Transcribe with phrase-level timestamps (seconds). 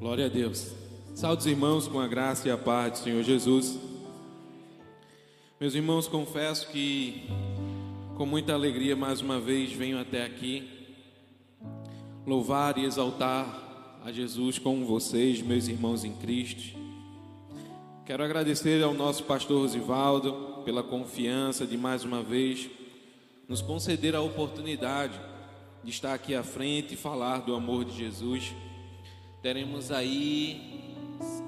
[0.00, 0.72] Glória a Deus.
[1.14, 3.78] Salve irmãos com a graça e a paz do Senhor Jesus.
[5.60, 7.28] Meus irmãos, confesso que
[8.16, 10.66] com muita alegria mais uma vez venho até aqui
[12.26, 16.78] louvar e exaltar a Jesus com vocês, meus irmãos em Cristo.
[18.06, 22.70] Quero agradecer ao nosso pastor Rosivaldo pela confiança de mais uma vez
[23.46, 25.20] nos conceder a oportunidade
[25.84, 28.54] de estar aqui à frente e falar do amor de Jesus.
[29.42, 30.60] Teremos aí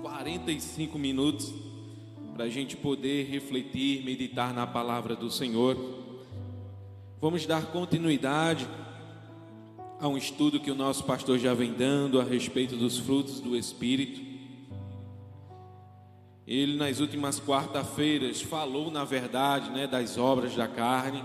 [0.00, 1.52] 45 minutos
[2.32, 5.76] para a gente poder refletir, meditar na palavra do Senhor.
[7.20, 8.66] Vamos dar continuidade
[10.00, 13.54] a um estudo que o nosso pastor já vem dando a respeito dos frutos do
[13.54, 14.22] Espírito.
[16.46, 21.22] Ele, nas últimas quarta-feiras, falou, na verdade, né, das obras da carne,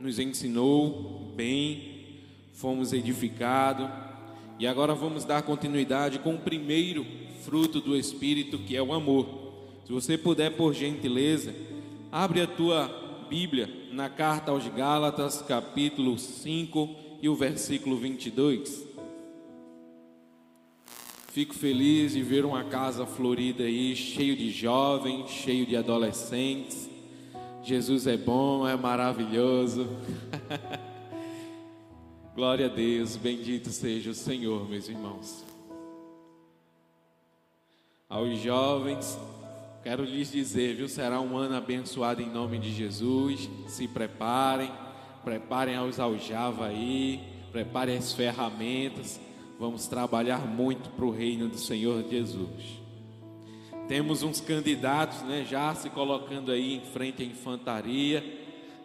[0.00, 2.22] nos ensinou bem,
[2.54, 4.03] fomos edificados,
[4.58, 7.04] e agora vamos dar continuidade com o primeiro
[7.42, 9.26] fruto do Espírito, que é o amor.
[9.84, 11.54] Se você puder, por gentileza,
[12.10, 18.86] abre a tua Bíblia na carta aos Gálatas, capítulo 5 e o versículo 22.
[21.32, 26.88] Fico feliz de ver uma casa florida aí, cheio de jovens, cheio de adolescentes.
[27.60, 29.88] Jesus é bom, é maravilhoso.
[32.34, 35.44] Glória a Deus, bendito seja o Senhor, meus irmãos.
[38.08, 39.18] Aos jovens,
[39.84, 40.88] Quero lhes dizer, viu?
[40.88, 43.50] Será um ano abençoado em nome de Jesus.
[43.68, 44.72] Se preparem,
[45.22, 49.20] preparem os aljava aí, preparem as ferramentas.
[49.60, 52.80] Vamos trabalhar muito para o reino do Senhor Jesus.
[53.86, 58.24] Temos uns candidatos, né, já se colocando aí em frente à infantaria,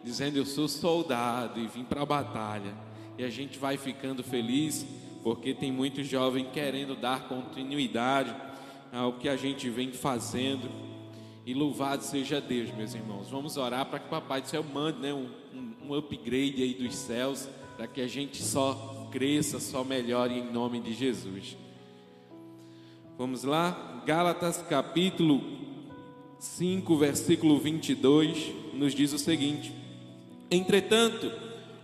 [0.04, 2.89] dizendo eu sou soldado e vim para a batalha.
[3.18, 4.86] E a gente vai ficando feliz
[5.22, 8.34] porque tem muitos jovens querendo dar continuidade
[8.92, 10.68] ao que a gente vem fazendo
[11.50, 13.28] e louvado seja Deus, meus irmãos.
[13.28, 15.28] Vamos orar para que o Papai do Céu mande né, um,
[15.82, 20.80] um, upgrade aí dos céus, para que a gente só cresça, só melhore em nome
[20.80, 21.56] de Jesus.
[23.18, 25.42] Vamos lá, Gálatas capítulo
[26.38, 29.74] 5, versículo 22, nos diz o seguinte:
[30.50, 31.32] Entretanto,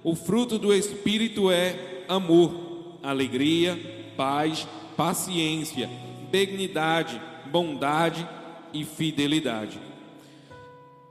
[0.02, 3.78] o fruto do Espírito é amor, alegria,
[4.16, 5.88] paz, paciência,
[6.30, 7.20] benignidade,
[7.50, 8.26] bondade
[8.72, 9.80] e fidelidade.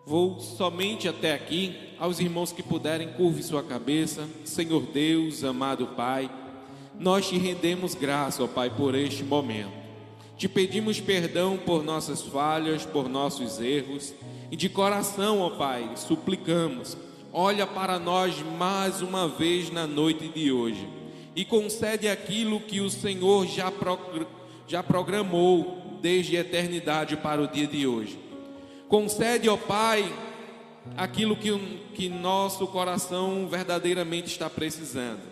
[0.05, 1.75] Vou somente até aqui.
[1.97, 4.27] Aos irmãos que puderem, curve sua cabeça.
[4.43, 6.29] Senhor Deus, amado Pai,
[6.99, 9.71] nós te rendemos graça, ó Pai, por este momento.
[10.37, 14.13] Te pedimos perdão por nossas falhas, por nossos erros.
[14.51, 16.95] E de coração, ó Pai, suplicamos.
[17.37, 20.87] Olha para nós mais uma vez na noite de hoje
[21.35, 23.69] e concede aquilo que o Senhor já,
[24.65, 28.17] já programou desde a eternidade para o dia de hoje.
[28.87, 30.09] Concede, ó Pai,
[30.95, 31.51] aquilo que,
[31.93, 35.23] que nosso coração verdadeiramente está precisando.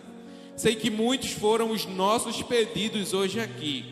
[0.58, 3.82] Sei que muitos foram os nossos pedidos hoje aqui,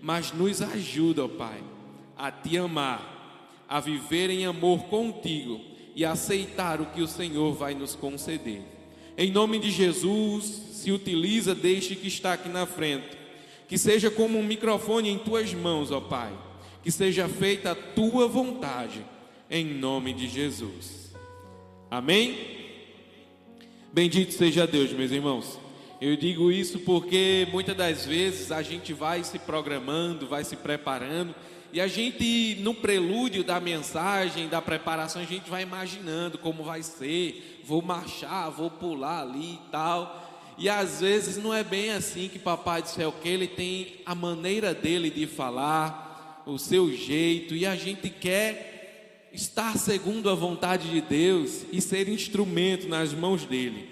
[0.00, 1.62] mas nos ajuda, ó Pai,
[2.16, 5.68] a te amar, a viver em amor contigo
[6.00, 8.62] e aceitar o que o Senhor vai nos conceder.
[9.18, 13.20] Em nome de Jesus, se utiliza deste que está aqui na frente
[13.68, 16.32] que seja como um microfone em tuas mãos, ó Pai.
[16.82, 19.04] Que seja feita a tua vontade,
[19.50, 21.14] em nome de Jesus.
[21.90, 22.34] Amém?
[23.92, 25.60] Bendito seja Deus, meus irmãos.
[26.00, 31.34] Eu digo isso porque muitas das vezes a gente vai se programando, vai se preparando,
[31.72, 36.82] e a gente, no prelúdio da mensagem, da preparação, a gente vai imaginando como vai
[36.82, 40.54] ser, vou marchar, vou pular ali e tal.
[40.58, 44.14] E às vezes não é bem assim que Papai do Céu que ele tem a
[44.14, 50.90] maneira dele de falar, o seu jeito, e a gente quer estar segundo a vontade
[50.90, 53.88] de Deus e ser instrumento nas mãos dele.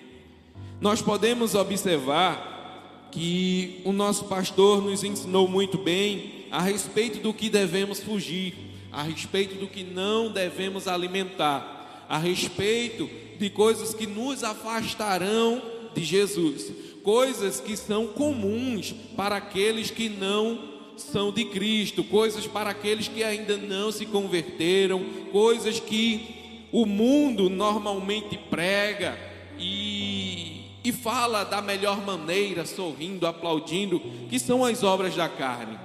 [0.81, 7.49] Nós podemos observar que o nosso pastor nos ensinou muito bem a respeito do que
[7.49, 8.55] devemos fugir,
[8.91, 13.09] a respeito do que não devemos alimentar, a respeito
[13.39, 15.63] de coisas que nos afastarão
[15.95, 16.73] de Jesus,
[17.03, 23.23] coisas que são comuns para aqueles que não são de Cristo, coisas para aqueles que
[23.23, 29.19] ainda não se converteram, coisas que o mundo normalmente prega
[29.59, 35.79] e, e fala da melhor maneira, sorrindo, aplaudindo, que são as obras da carne.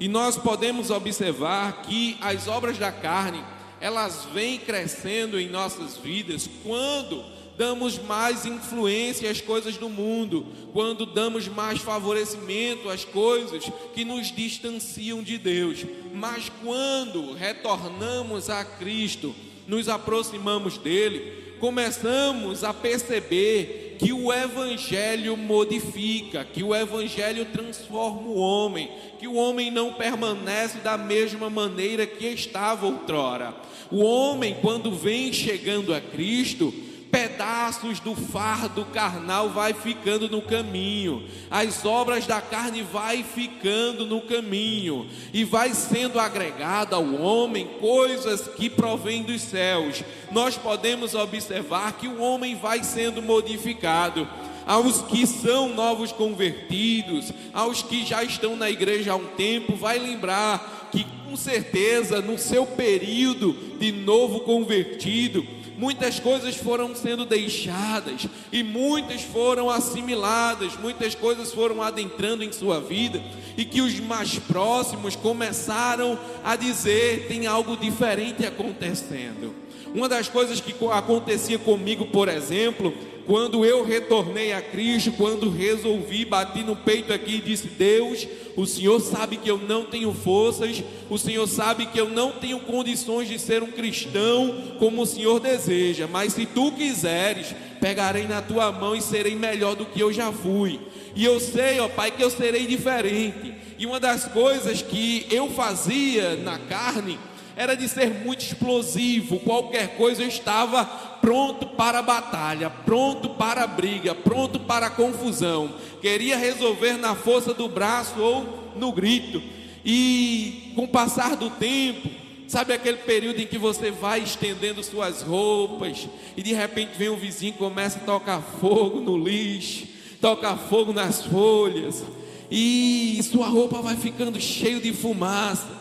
[0.00, 3.42] E nós podemos observar que as obras da carne,
[3.80, 7.24] elas vêm crescendo em nossas vidas quando
[7.58, 14.28] damos mais influência às coisas do mundo, quando damos mais favorecimento às coisas que nos
[14.28, 15.84] distanciam de Deus.
[16.14, 19.34] Mas quando retornamos a Cristo,
[19.66, 28.38] nos aproximamos dele, começamos a perceber que o Evangelho modifica, que o Evangelho transforma o
[28.38, 33.54] homem, que o homem não permanece da mesma maneira que estava outrora.
[33.90, 36.72] O homem, quando vem chegando a Cristo,
[37.10, 44.20] pedaços do fardo carnal vai ficando no caminho, as obras da carne vai ficando no
[44.20, 45.06] caminho.
[45.32, 50.02] E vai sendo agregada ao homem coisas que provêm dos céus.
[50.30, 54.28] Nós podemos observar que o homem vai sendo modificado.
[54.66, 59.98] Aos que são novos convertidos, aos que já estão na igreja há um tempo, vai
[59.98, 65.46] lembrar que com certeza no seu período de novo convertido,
[65.78, 72.80] muitas coisas foram sendo deixadas e muitas foram assimiladas, muitas coisas foram adentrando em sua
[72.80, 73.22] vida
[73.56, 79.54] e que os mais próximos começaram a dizer: tem algo diferente acontecendo.
[79.94, 82.92] Uma das coisas que acontecia comigo, por exemplo,
[83.28, 88.26] quando eu retornei a Cristo, quando resolvi, bati no peito aqui e disse: Deus,
[88.56, 92.58] o Senhor sabe que eu não tenho forças, o Senhor sabe que eu não tenho
[92.60, 98.40] condições de ser um cristão como o Senhor deseja, mas se tu quiseres, pegarei na
[98.40, 100.80] tua mão e serei melhor do que eu já fui.
[101.14, 103.52] E eu sei, ó Pai, que eu serei diferente.
[103.78, 107.18] E uma das coisas que eu fazia na carne
[107.58, 113.64] era de ser muito explosivo, qualquer coisa eu estava pronto para a batalha, pronto para
[113.64, 115.74] a briga, pronto para a confusão.
[116.00, 119.42] Queria resolver na força do braço ou no grito.
[119.84, 122.08] E com o passar do tempo,
[122.46, 127.16] sabe aquele período em que você vai estendendo suas roupas e de repente vem um
[127.16, 129.84] vizinho e começa a tocar fogo no lixo,
[130.20, 132.04] tocar fogo nas folhas,
[132.48, 135.77] e sua roupa vai ficando cheio de fumaça.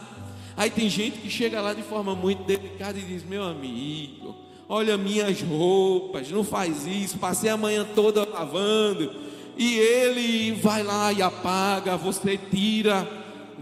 [0.57, 4.35] Aí tem gente que chega lá de forma muito delicada e diz: Meu amigo,
[4.67, 9.13] olha minhas roupas, não faz isso, passei a manhã toda lavando.
[9.55, 13.07] E ele vai lá e apaga, você tira,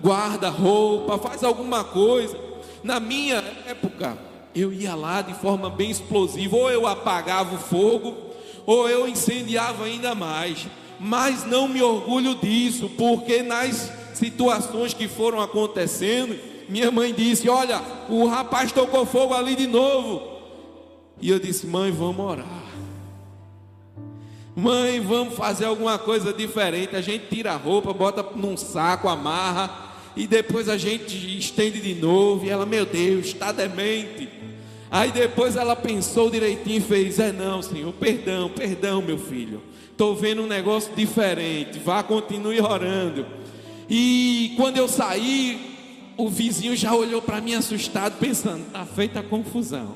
[0.02, 2.38] guarda roupa, faz alguma coisa.
[2.82, 4.18] Na minha época,
[4.54, 8.16] eu ia lá de forma bem explosiva, ou eu apagava o fogo,
[8.66, 10.66] ou eu incendiava ainda mais.
[10.98, 17.82] Mas não me orgulho disso, porque nas situações que foram acontecendo, minha mãe disse: Olha,
[18.10, 20.22] o rapaz tocou fogo ali de novo.
[21.22, 22.66] E eu disse: Mãe, vamos orar.
[24.56, 26.96] Mãe, vamos fazer alguma coisa diferente.
[26.96, 31.94] A gente tira a roupa, bota num saco, amarra, e depois a gente estende de
[31.94, 32.46] novo.
[32.46, 34.30] E ela, meu Deus, está demente.
[34.90, 39.62] Aí depois ela pensou direitinho e fez: É não, Senhor, perdão, perdão, meu filho.
[39.92, 41.80] Estou vendo um negócio diferente.
[41.80, 43.26] Vá, continue orando.
[43.90, 45.75] E quando eu saí,
[46.18, 49.96] o vizinho já olhou para mim assustado, pensando: está feita a confusão.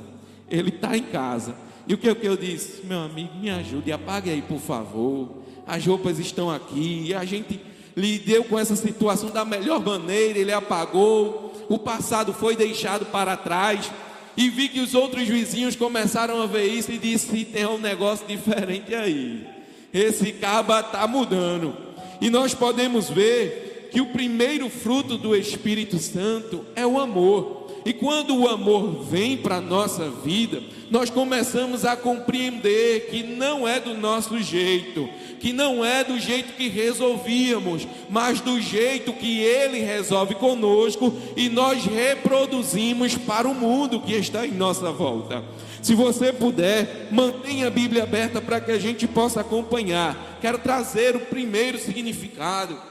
[0.50, 1.56] Ele está em casa.
[1.88, 2.86] E o que, que eu disse?
[2.86, 5.30] Meu amigo, me ajude, apague aí, por favor.
[5.66, 7.06] As roupas estão aqui.
[7.08, 7.60] E a gente
[7.96, 10.38] lidou com essa situação da melhor maneira.
[10.38, 11.54] Ele apagou.
[11.70, 13.92] O passado foi deixado para trás.
[14.36, 18.26] E vi que os outros vizinhos começaram a ver isso e disse: tem um negócio
[18.28, 19.48] diferente aí.
[19.94, 21.76] Esse caba está mudando.
[22.22, 27.60] E nós podemos ver que o primeiro fruto do Espírito Santo é o amor.
[27.86, 33.68] E quando o amor vem para a nossa vida, nós começamos a compreender que não
[33.68, 35.08] é do nosso jeito,
[35.40, 41.48] que não é do jeito que resolvíamos, mas do jeito que Ele resolve conosco e
[41.48, 45.44] nós reproduzimos para o mundo que está em nossa volta.
[45.82, 50.38] Se você puder, mantenha a Bíblia aberta para que a gente possa acompanhar.
[50.42, 52.89] Quero trazer o primeiro significado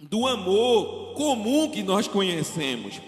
[0.00, 3.00] do amor comum que nós conhecemos.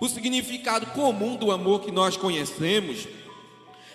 [0.00, 3.06] O significado comum do amor que nós conhecemos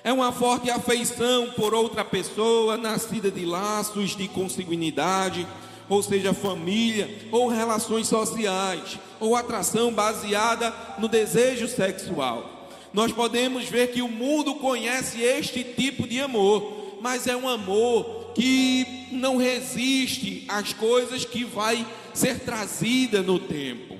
[0.04, 5.46] é uma forte afeição por outra pessoa, nascida de laços de consanguinidade,
[5.90, 12.70] ou seja, família, ou relações sociais, ou atração baseada no desejo sexual.
[12.94, 18.25] Nós podemos ver que o mundo conhece este tipo de amor, mas é um amor
[18.36, 23.96] que não resiste às coisas que vai ser trazida no tempo.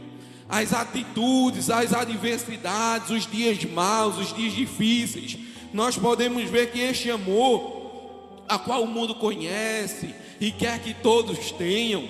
[0.48, 5.38] As atitudes, as adversidades, os dias maus, os dias difíceis,
[5.74, 11.52] nós podemos ver que este amor, a qual o mundo conhece e quer que todos
[11.52, 12.08] tenham,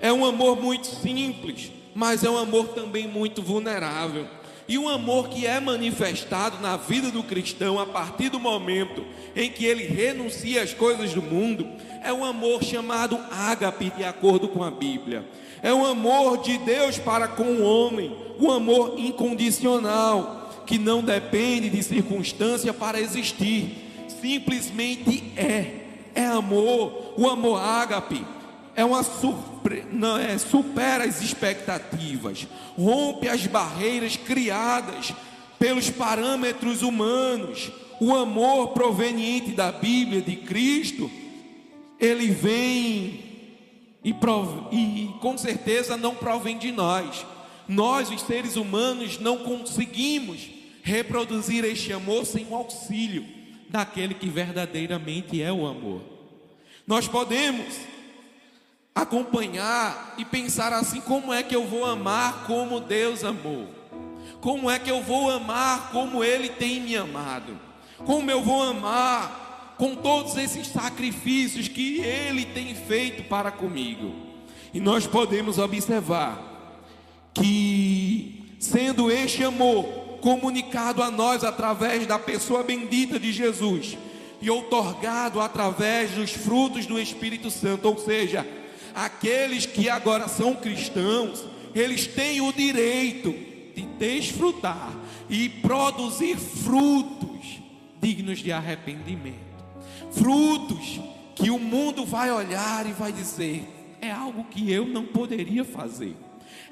[0.00, 4.28] é um amor muito simples, mas é um amor também muito vulnerável.
[4.68, 9.02] E um amor que é manifestado na vida do cristão a partir do momento
[9.34, 11.66] em que ele renuncia às coisas do mundo,
[12.04, 15.26] é um amor chamado ágape, de acordo com a Bíblia.
[15.62, 21.70] É um amor de Deus para com o homem, um amor incondicional, que não depende
[21.70, 25.86] de circunstância para existir, simplesmente é.
[26.14, 28.24] É amor, o amor ágape
[28.78, 29.84] é uma surpre...
[29.90, 32.46] não é supera as expectativas,
[32.78, 35.12] rompe as barreiras criadas
[35.58, 37.72] pelos parâmetros humanos.
[38.00, 41.10] O amor proveniente da Bíblia de Cristo,
[41.98, 43.24] ele vem
[44.04, 44.72] e, prov...
[44.72, 47.26] e com certeza não provém de nós.
[47.66, 50.48] Nós, os seres humanos, não conseguimos
[50.84, 53.26] reproduzir este amor sem o auxílio
[53.68, 56.00] daquele que verdadeiramente é o amor.
[56.86, 57.97] Nós podemos
[59.02, 63.68] acompanhar e pensar assim: como é que eu vou amar como Deus amou?
[64.40, 67.58] Como é que eu vou amar como Ele tem me amado?
[68.04, 74.14] Como eu vou amar com todos esses sacrifícios que Ele tem feito para comigo?
[74.72, 76.48] E nós podemos observar
[77.34, 79.84] que, sendo este amor
[80.20, 83.96] comunicado a nós através da pessoa bendita de Jesus
[84.40, 88.46] e outorgado através dos frutos do Espírito Santo, ou seja,
[88.94, 93.32] aqueles que agora são cristãos, eles têm o direito
[93.74, 94.92] de desfrutar
[95.28, 97.60] e produzir frutos
[98.00, 99.36] dignos de arrependimento.
[100.12, 101.00] Frutos
[101.34, 103.66] que o mundo vai olhar e vai dizer:
[104.00, 106.16] é algo que eu não poderia fazer,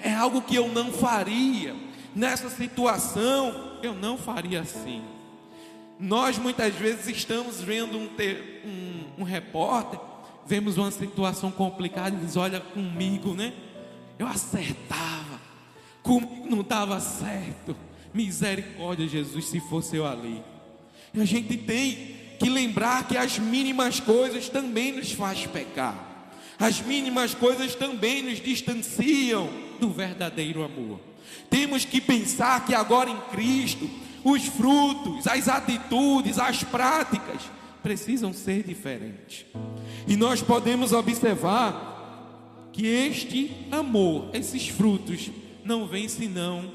[0.02, 1.74] é algo que eu não faria.
[2.14, 5.02] Nessa situação, eu não faria assim.
[5.98, 8.08] Nós muitas vezes estamos vendo um,
[8.64, 9.98] um, um repórter
[10.46, 13.52] vemos uma situação complicada e diz: Olha, comigo, né?
[14.18, 15.40] Eu acertava,
[16.02, 17.76] comigo não estava certo.
[18.14, 20.42] Misericórdia, Jesus, se fosse eu ali.
[21.12, 26.30] E a gente tem que lembrar que as mínimas coisas também nos faz pecar.
[26.58, 30.98] As mínimas coisas também nos distanciam do verdadeiro amor.
[31.50, 33.88] Temos que pensar que agora em Cristo,
[34.24, 37.42] os frutos, as atitudes, as práticas
[37.86, 39.46] precisam ser diferentes.
[40.08, 45.30] E nós podemos observar que este amor, esses frutos,
[45.64, 46.72] não vêm senão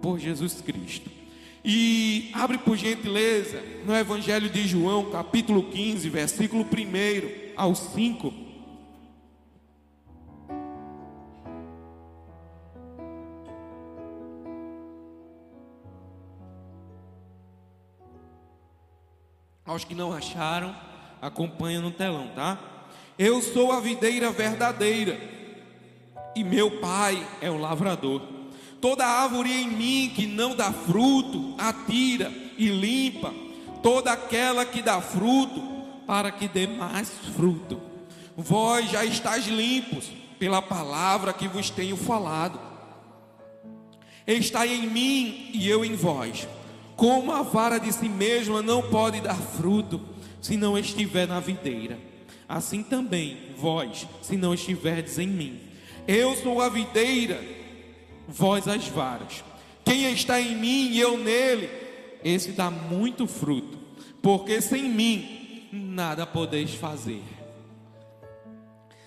[0.00, 1.10] por Jesus Cristo.
[1.62, 8.45] E abre por gentileza no Evangelho de João, capítulo 15, versículo 1 ao 5.
[19.66, 20.74] Aos que não acharam,
[21.20, 22.58] acompanha no telão, tá?
[23.18, 25.18] Eu sou a videira verdadeira
[26.34, 28.22] e meu pai é o lavrador.
[28.80, 33.32] Toda árvore em mim que não dá fruto, atira e limpa.
[33.82, 35.60] Toda aquela que dá fruto,
[36.06, 37.80] para que dê mais fruto.
[38.36, 42.60] Vós já estáis limpos pela palavra que vos tenho falado.
[44.26, 46.46] Estai em mim e eu em vós.
[46.96, 50.00] Como a vara de si mesma não pode dar fruto
[50.40, 51.98] se não estiver na videira,
[52.48, 55.60] assim também vós, se não estiverdes em mim.
[56.08, 57.42] Eu sou a videira,
[58.26, 59.44] vós as varas.
[59.84, 61.68] Quem está em mim e eu nele,
[62.24, 63.78] esse dá muito fruto,
[64.22, 67.22] porque sem mim nada podeis fazer.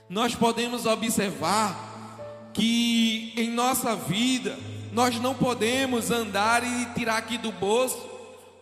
[0.08, 4.58] Nós podemos observar que em nossa vida
[4.92, 8.10] nós não podemos andar e tirar aqui do bolso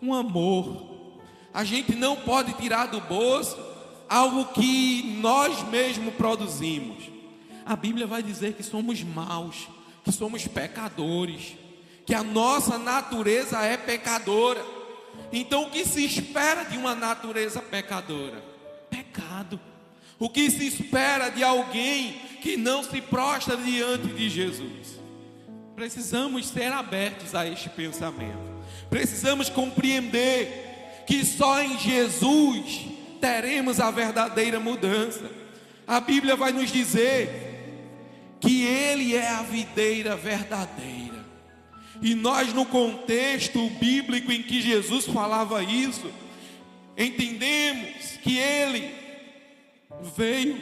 [0.01, 0.97] um amor.
[1.53, 3.57] A gente não pode tirar do bolso
[4.09, 7.03] algo que nós mesmos produzimos.
[7.65, 9.67] A Bíblia vai dizer que somos maus,
[10.03, 11.55] que somos pecadores,
[12.05, 14.63] que a nossa natureza é pecadora.
[15.31, 18.43] Então, o que se espera de uma natureza pecadora?
[18.89, 19.59] Pecado.
[20.19, 24.96] O que se espera de alguém que não se prostra diante de Jesus?
[25.77, 28.39] Precisamos ser abertos a este pensamento.
[28.89, 32.87] Precisamos compreender que só em Jesus
[33.21, 35.29] teremos a verdadeira mudança.
[35.85, 37.29] A Bíblia vai nos dizer
[38.41, 41.23] que Ele é a videira verdadeira.
[42.01, 46.11] E nós, no contexto bíblico em que Jesus falava isso,
[46.97, 48.95] entendemos que Ele
[50.15, 50.59] veio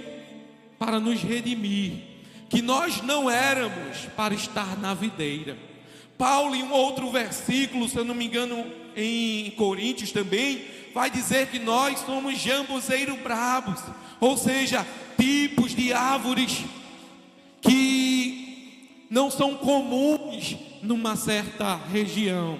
[0.77, 2.14] para nos redimir
[2.49, 5.57] que nós não éramos para estar na videira.
[6.17, 11.47] Paulo, em um outro versículo, se eu não me engano, em Coríntios também, vai dizer
[11.47, 13.81] que nós somos jambuzeiro bravos,
[14.19, 14.85] ou seja,
[15.17, 16.63] tipos de árvores
[17.61, 22.57] que não são comuns numa certa região.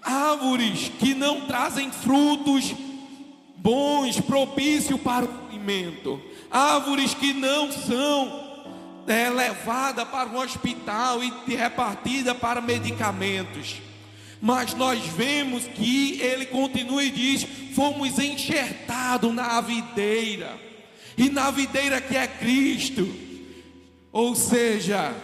[0.00, 2.74] Árvores que não trazem frutos
[3.56, 6.20] bons, propícios para o alimento.
[6.50, 8.43] Árvores que não são
[9.06, 13.80] é, levadas para um hospital e repartidas para medicamentos.
[14.40, 20.58] Mas nós vemos que ele continua e diz: fomos enxertados na videira,
[21.16, 23.08] e na videira que é Cristo.
[24.12, 25.14] Ou seja,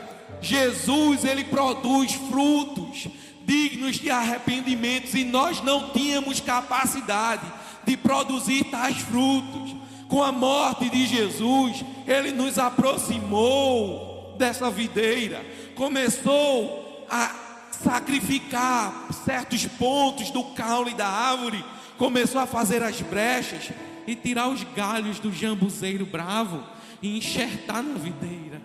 [0.40, 3.08] Jesus ele produz frutos
[3.50, 7.42] dignos de arrependimentos e nós não tínhamos capacidade
[7.84, 9.74] de produzir tais frutos.
[10.10, 15.40] Com a morte de Jesus, ele nos aproximou dessa videira,
[15.76, 17.32] começou a
[17.70, 21.64] sacrificar certos pontos do caule da árvore,
[21.96, 23.70] começou a fazer as brechas
[24.04, 26.60] e tirar os galhos do jambuzeiro bravo
[27.00, 28.60] e enxertar na videira.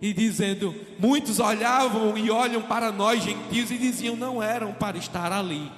[0.00, 5.32] E dizendo, muitos olhavam e olham para nós gentios e diziam, não eram para estar
[5.32, 5.68] ali.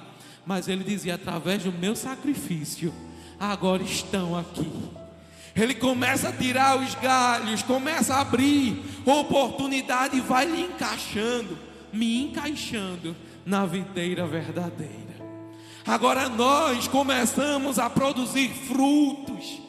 [0.45, 2.93] Mas ele dizia, através do meu sacrifício,
[3.39, 4.71] agora estão aqui.
[5.55, 12.23] Ele começa a tirar os galhos, começa a abrir oportunidade e vai lhe encaixando me
[12.23, 15.13] encaixando na videira verdadeira.
[15.85, 19.61] Agora nós começamos a produzir frutos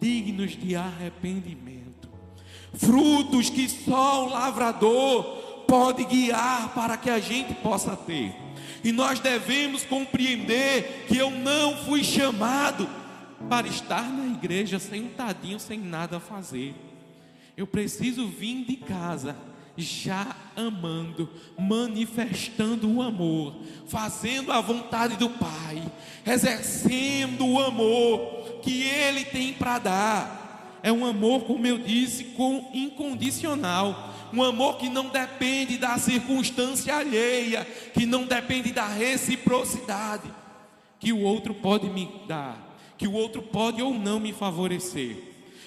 [0.00, 2.08] dignos de arrependimento,
[2.74, 5.22] frutos que só o lavrador
[5.66, 8.34] pode guiar para que a gente possa ter.
[8.82, 12.88] E nós devemos compreender que eu não fui chamado
[13.48, 16.74] para estar na igreja sentadinho sem nada a fazer.
[17.56, 19.36] Eu preciso vir de casa
[19.76, 23.54] já amando, manifestando o amor,
[23.86, 25.82] fazendo a vontade do Pai,
[26.26, 30.80] exercendo o amor que Ele tem para dar.
[30.82, 36.96] É um amor, como eu disse, com incondicional, um amor que não depende da circunstância
[36.96, 37.64] alheia,
[37.94, 40.30] que não depende da reciprocidade
[41.00, 42.67] que o outro pode me dar,
[42.98, 45.16] que o outro pode ou não me favorecer.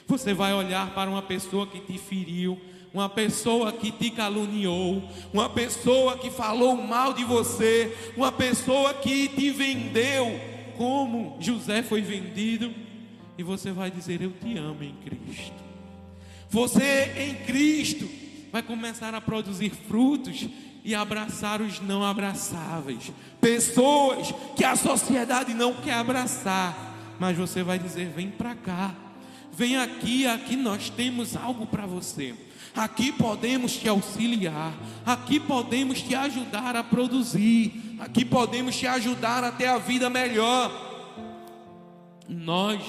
[0.05, 2.59] Você vai olhar para uma pessoa que te feriu,
[2.93, 5.01] uma pessoa que te caluniou,
[5.33, 10.39] uma pessoa que falou mal de você, uma pessoa que te vendeu,
[10.77, 12.73] como José foi vendido,
[13.37, 15.61] e você vai dizer: Eu te amo em Cristo.
[16.49, 18.09] Você em Cristo
[18.51, 20.49] vai começar a produzir frutos
[20.83, 26.90] e abraçar os não abraçáveis, pessoas que a sociedade não quer abraçar,
[27.21, 28.95] mas você vai dizer: Vem para cá,
[29.53, 32.33] vem aqui, aqui nós temos algo para você.
[32.75, 34.73] Aqui podemos te auxiliar,
[35.05, 40.71] aqui podemos te ajudar a produzir, aqui podemos te ajudar a ter a vida melhor.
[42.27, 42.81] Nós,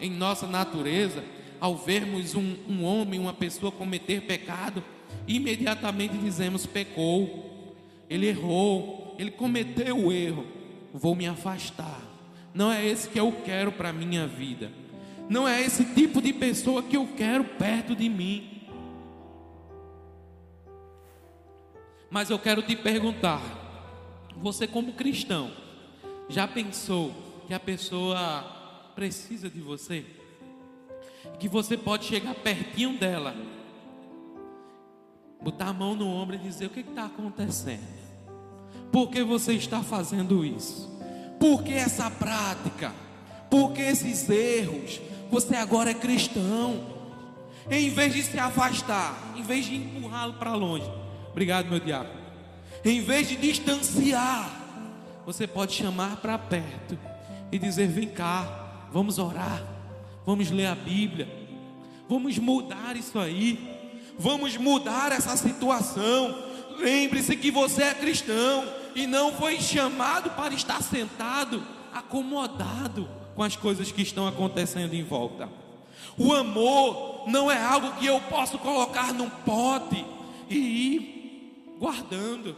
[0.00, 1.22] em nossa natureza,
[1.60, 4.82] ao vermos um, um homem, uma pessoa cometer pecado,
[5.28, 7.76] imediatamente dizemos: pecou,
[8.10, 10.44] ele errou, ele cometeu o erro,
[10.92, 12.05] vou me afastar.
[12.56, 14.72] Não é esse que eu quero para a minha vida,
[15.28, 18.62] não é esse tipo de pessoa que eu quero perto de mim.
[22.10, 23.42] Mas eu quero te perguntar:
[24.38, 25.50] você, como cristão,
[26.30, 27.12] já pensou
[27.46, 28.42] que a pessoa
[28.94, 30.06] precisa de você?
[31.38, 33.36] Que você pode chegar pertinho dela,
[35.42, 37.84] botar a mão no ombro e dizer: O que está acontecendo?
[38.90, 40.95] Por que você está fazendo isso?
[41.38, 42.92] Por que essa prática?
[43.50, 45.00] Por que esses erros?
[45.30, 46.96] Você agora é cristão.
[47.70, 50.88] Em vez de se afastar, em vez de empurrá-lo para longe,
[51.36, 52.08] Obrigado, meu diabo.
[52.82, 54.50] Em vez de distanciar,
[55.26, 56.98] você pode chamar para perto
[57.52, 59.62] e dizer: Vem cá, vamos orar,
[60.24, 61.28] vamos ler a Bíblia,
[62.08, 66.34] vamos mudar isso aí, vamos mudar essa situação.
[66.78, 68.64] Lembre-se que você é cristão
[68.96, 75.04] e não foi chamado para estar sentado, acomodado com as coisas que estão acontecendo em
[75.04, 75.50] volta.
[76.16, 80.02] O amor não é algo que eu posso colocar num pote
[80.48, 82.56] e ir guardando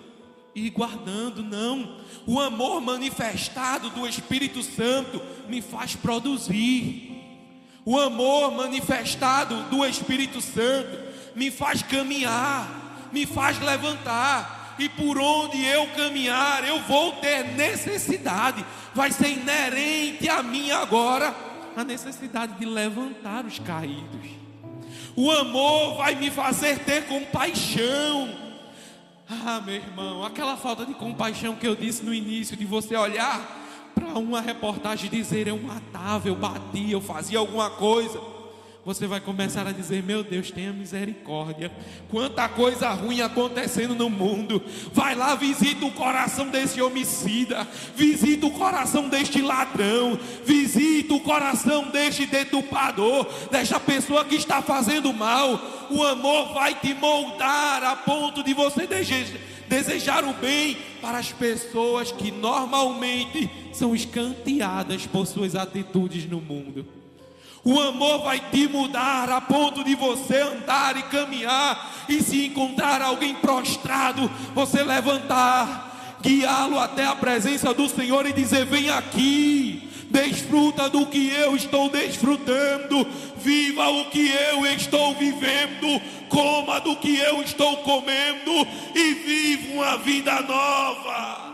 [0.55, 1.98] e guardando, não.
[2.24, 7.16] O amor manifestado do Espírito Santo me faz produzir.
[7.85, 14.58] O amor manifestado do Espírito Santo me faz caminhar, me faz levantar.
[14.79, 18.64] E por onde eu caminhar, eu vou ter necessidade.
[18.95, 21.35] Vai ser inerente a mim agora
[21.77, 24.29] a necessidade de levantar os caídos.
[25.17, 28.49] O amor vai me fazer ter compaixão
[29.31, 33.93] ah, meu irmão, aquela falta de compaixão que eu disse no início, de você olhar
[33.95, 38.19] para uma reportagem e dizer eu matava, eu batia, eu fazia alguma coisa.
[38.85, 41.71] Você vai começar a dizer: Meu Deus, tenha misericórdia.
[42.09, 44.62] Quanta coisa ruim acontecendo no mundo.
[44.93, 51.91] Vai lá, visita o coração desse homicida, visita o coração deste ladrão, visita o coração
[51.91, 55.61] deste detupador, desta pessoa que está fazendo mal.
[55.91, 58.88] O amor vai te moldar a ponto de você
[59.69, 66.97] desejar o bem para as pessoas que normalmente são escanteadas por suas atitudes no mundo.
[67.64, 73.03] O amor vai te mudar a ponto de você andar e caminhar e se encontrar
[73.03, 80.88] alguém prostrado, você levantar, guiá-lo até a presença do Senhor e dizer: Vem aqui, desfruta
[80.88, 87.42] do que eu estou desfrutando, viva o que eu estou vivendo, coma do que eu
[87.42, 88.53] estou comendo
[88.94, 91.49] e viva uma vida nova.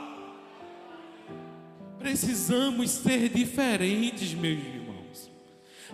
[1.99, 4.74] Precisamos ser diferentes, meus.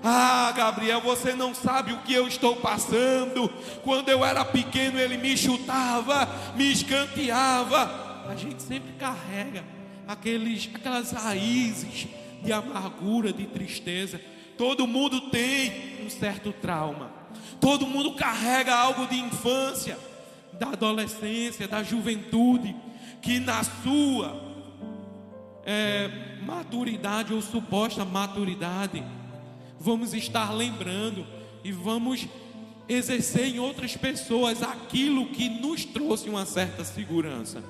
[0.02, 3.48] Ah, Gabriel, você não sabe o que eu estou passando.
[3.82, 8.24] Quando eu era pequeno, ele me chutava, me escanteava.
[8.28, 9.62] A gente sempre carrega
[10.08, 12.08] aqueles, aquelas raízes
[12.42, 14.20] de amargura, de tristeza.
[14.56, 17.10] Todo mundo tem um certo trauma.
[17.60, 19.98] Todo mundo carrega algo de infância,
[20.54, 22.74] da adolescência, da juventude,
[23.20, 24.40] que na sua
[25.64, 26.10] é,
[26.42, 29.04] maturidade ou suposta maturidade
[29.80, 31.26] vamos estar lembrando
[31.64, 32.28] e vamos
[32.86, 37.64] exercer em outras pessoas aquilo que nos trouxe uma certa segurança.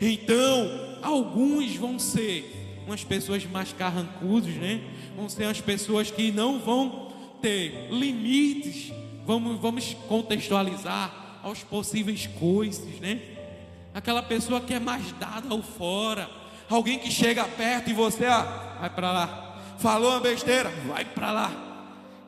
[0.00, 4.82] Então, alguns vão ser umas pessoas mais carrancudas, né?
[5.16, 8.92] Vão ser as pessoas que não vão ter limites.
[9.24, 13.20] Vamos, vamos contextualizar aos possíveis coices, né?
[13.94, 16.28] Aquela pessoa que é mais dada ao fora,
[16.68, 19.51] alguém que chega perto e você, ah, vai para lá,
[19.82, 21.52] falou uma besteira, vai para lá.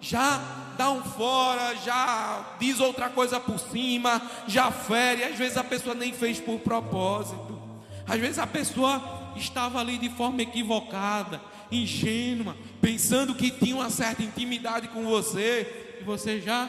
[0.00, 0.38] Já
[0.76, 5.22] dá um fora, já diz outra coisa por cima, já fere.
[5.22, 7.58] Às vezes a pessoa nem fez por propósito.
[8.06, 11.40] Às vezes a pessoa estava ali de forma equivocada,
[11.70, 16.68] ingênua, pensando que tinha uma certa intimidade com você, e você já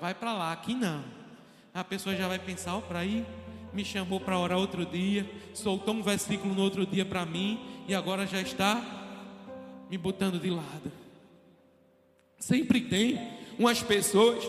[0.00, 0.52] vai para lá.
[0.52, 1.02] Aqui não.
[1.74, 3.24] A pessoa já vai pensar: oh, para ir,
[3.72, 7.94] me chamou para orar outro dia, soltou um versículo no outro dia para mim, e
[7.94, 9.05] agora já está
[9.90, 10.92] me botando de lado.
[12.38, 13.18] Sempre tem
[13.58, 14.44] umas pessoas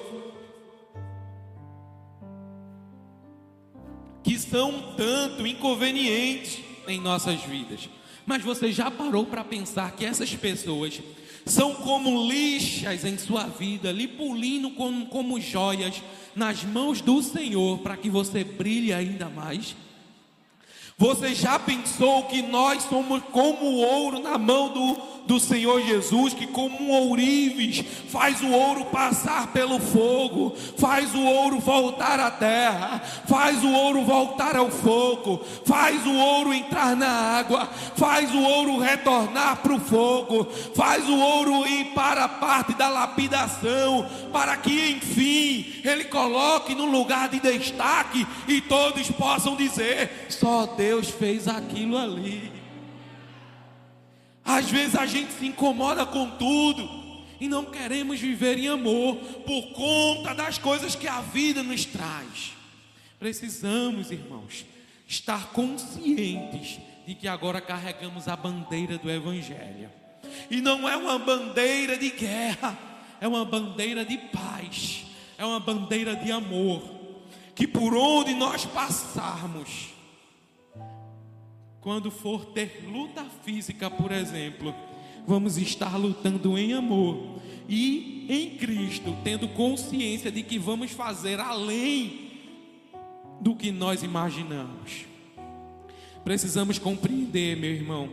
[4.24, 7.90] que são tanto inconvenientes em nossas vidas.
[8.26, 11.02] Mas você já parou para pensar que essas pessoas
[11.46, 16.02] são como lixas em sua vida, lhe pulindo como, como joias
[16.36, 19.76] nas mãos do Senhor para que você brilhe ainda mais?
[21.00, 26.34] Você já pensou que nós somos como o ouro na mão do, do Senhor Jesus,
[26.34, 32.32] que como um ourives faz o ouro passar pelo fogo, faz o ouro voltar à
[32.32, 38.42] terra, faz o ouro voltar ao fogo, faz o ouro entrar na água, faz o
[38.42, 44.58] ouro retornar para o fogo, faz o ouro ir para a parte da lapidação, para
[44.58, 51.10] que enfim ele coloque no lugar de destaque e todos possam dizer: só Deus Deus
[51.10, 52.50] fez aquilo ali.
[54.46, 56.90] Às vezes a gente se incomoda com tudo
[57.42, 62.54] e não queremos viver em amor por conta das coisas que a vida nos traz.
[63.20, 64.66] Precisamos, irmãos,
[65.06, 69.90] estar conscientes de que agora carregamos a bandeira do Evangelho.
[70.50, 72.80] E não é uma bandeira de guerra,
[73.20, 75.04] é uma bandeira de paz,
[75.38, 76.82] é uma bandeira de amor.
[77.54, 79.97] Que por onde nós passarmos,
[81.88, 84.76] quando for ter luta física, por exemplo,
[85.26, 92.30] vamos estar lutando em amor e em Cristo, tendo consciência de que vamos fazer além
[93.40, 95.06] do que nós imaginamos.
[96.26, 98.10] Precisamos compreender, meu irmão,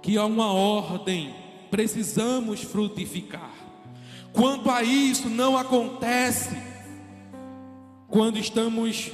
[0.00, 1.34] que há uma ordem,
[1.72, 3.52] precisamos frutificar.
[4.32, 6.56] Quanto a isso, não acontece
[8.06, 9.10] quando estamos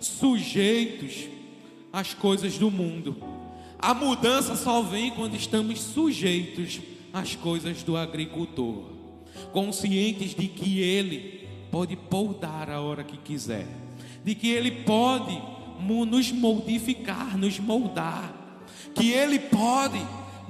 [0.00, 1.35] sujeitos
[1.96, 3.16] as coisas do mundo.
[3.78, 6.78] A mudança só vem quando estamos sujeitos
[7.10, 8.84] às coisas do agricultor,
[9.50, 13.66] conscientes de que ele pode poudar a hora que quiser,
[14.22, 15.40] de que ele pode
[15.80, 18.30] nos modificar, nos moldar,
[18.94, 19.98] que ele pode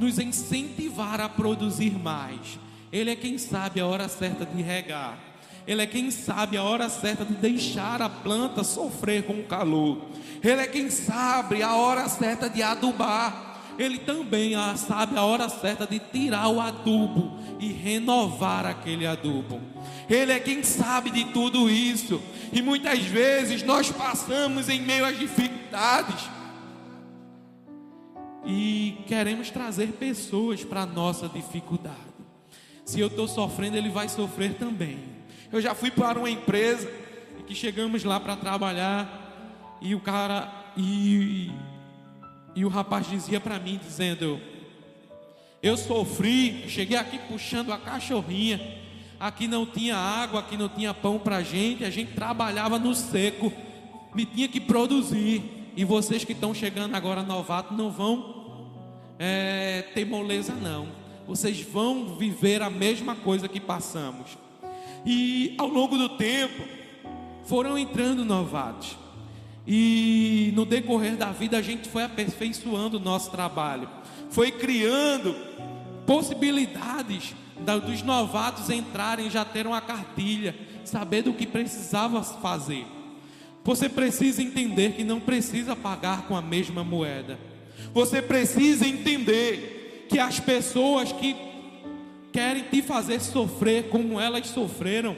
[0.00, 2.59] nos incentivar a produzir mais.
[2.92, 5.16] Ele é quem sabe a hora certa de regar.
[5.66, 9.98] Ele é quem sabe a hora certa de deixar a planta sofrer com o calor.
[10.42, 13.74] Ele é quem sabe a hora certa de adubar.
[13.79, 19.61] Ele também ah, sabe a hora certa de tirar o adubo e renovar aquele adubo.
[20.09, 22.22] Ele é quem sabe de tudo isso.
[22.52, 26.37] E muitas vezes nós passamos em meio às dificuldades
[28.46, 31.96] e queremos trazer pessoas para a nossa dificuldade.
[32.85, 35.15] Se eu estou sofrendo, ele vai sofrer também.
[35.52, 36.90] Eu já fui para uma empresa
[37.46, 41.50] que chegamos lá para trabalhar e o cara e,
[42.54, 44.40] e o rapaz dizia para mim dizendo:
[45.62, 48.85] Eu sofri, cheguei aqui puxando a cachorrinha.
[49.18, 53.50] Aqui não tinha água, aqui não tinha pão para gente, a gente trabalhava no seco,
[54.14, 55.70] me tinha que produzir.
[55.74, 58.68] E vocês que estão chegando agora novato não vão
[59.18, 60.88] é, ter moleza não.
[61.26, 64.37] Vocês vão viver a mesma coisa que passamos.
[65.07, 66.64] E ao longo do tempo
[67.45, 68.99] foram entrando novatos.
[69.66, 73.88] E no decorrer da vida a gente foi aperfeiçoando o nosso trabalho,
[74.31, 75.35] foi criando
[76.05, 77.35] possibilidades
[77.85, 82.87] dos novatos entrarem, já ter uma cartilha, saber do que precisava fazer.
[83.64, 87.38] Você precisa entender que não precisa pagar com a mesma moeda.
[87.92, 91.35] Você precisa entender que as pessoas que
[92.37, 95.16] querem te fazer sofrer como elas sofreram,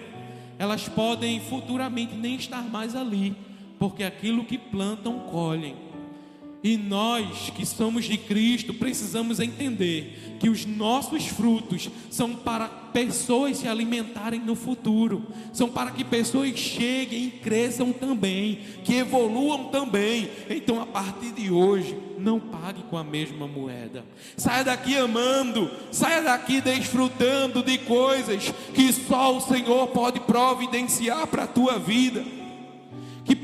[0.57, 3.35] elas podem futuramente nem estar mais ali,
[3.77, 5.88] porque aquilo que plantam colhem.
[6.63, 13.59] E nós que somos de Cristo precisamos entender que os nossos frutos são para pessoas
[13.59, 20.29] se alimentarem no futuro, são para que pessoas cheguem e cresçam também, que evoluam também.
[20.51, 24.05] Então, a partir de hoje, não pague com a mesma moeda.
[24.37, 31.45] Saia daqui amando, saia daqui desfrutando de coisas que só o Senhor pode providenciar para
[31.45, 32.38] a tua vida.
[33.29, 33.37] Que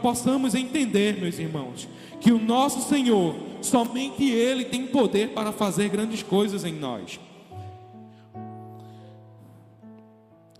[0.00, 1.88] possamos entender, meus irmãos,
[2.20, 7.18] que o nosso Senhor, somente Ele tem poder para fazer grandes coisas em nós.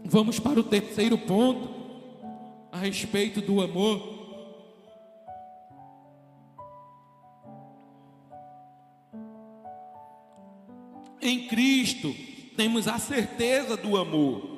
[0.04, 1.68] Vamos para o terceiro ponto,
[2.72, 4.12] a respeito do amor.
[11.22, 12.12] Em Cristo
[12.56, 14.50] temos a certeza do amor.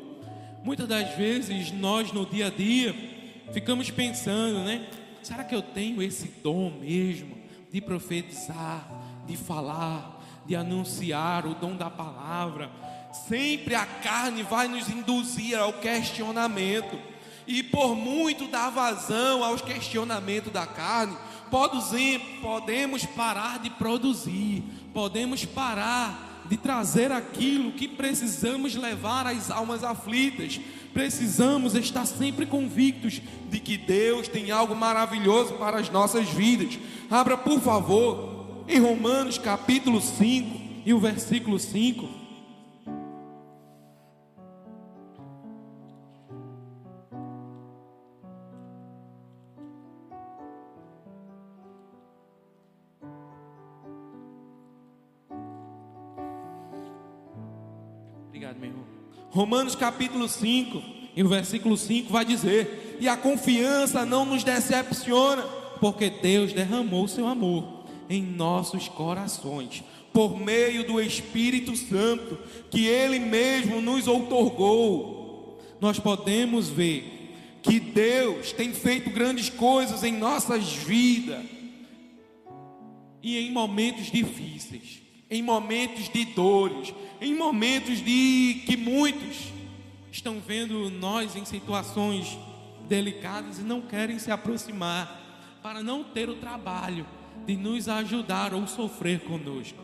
[0.65, 3.16] Muitas das vezes nós no dia a dia
[3.53, 4.87] ficamos pensando, né?
[5.23, 7.37] Será que eu tenho esse dom mesmo
[7.73, 8.89] de profetizar,
[9.27, 12.71] de falar, de anunciar o dom da palavra?
[13.29, 16.97] Sempre a carne vai nos induzir ao questionamento.
[17.47, 21.17] E por muito dar vazão aos questionamentos da carne,
[22.43, 30.61] podemos parar de produzir, podemos parar de trazer aquilo que precisamos levar às almas aflitas,
[30.93, 36.79] precisamos estar sempre convictos de que Deus tem algo maravilhoso para as nossas vidas.
[37.11, 42.09] Abra, por favor, em Romanos capítulo 5 e o versículo 5.
[59.37, 60.83] Romanos capítulo 5,
[61.15, 65.43] e o versículo 5 vai dizer: E a confiança não nos decepciona,
[65.79, 72.39] porque Deus derramou seu amor em nossos corações, por meio do Espírito Santo,
[72.71, 75.61] que Ele mesmo nos outorgou.
[75.83, 81.45] Nós podemos ver que Deus tem feito grandes coisas em nossas vidas
[83.23, 89.53] e em momentos difíceis em momentos de dores, em momentos de que muitos
[90.11, 92.39] estão vendo nós em situações
[92.89, 97.07] delicadas e não querem se aproximar para não ter o trabalho
[97.45, 99.79] de nos ajudar ou sofrer conosco.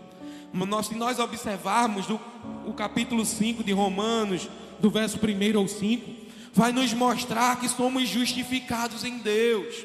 [0.53, 2.21] Nós, se nós observarmos do,
[2.67, 6.11] o capítulo 5 de Romanos, do verso 1 ao 5,
[6.53, 9.85] vai nos mostrar que somos justificados em Deus,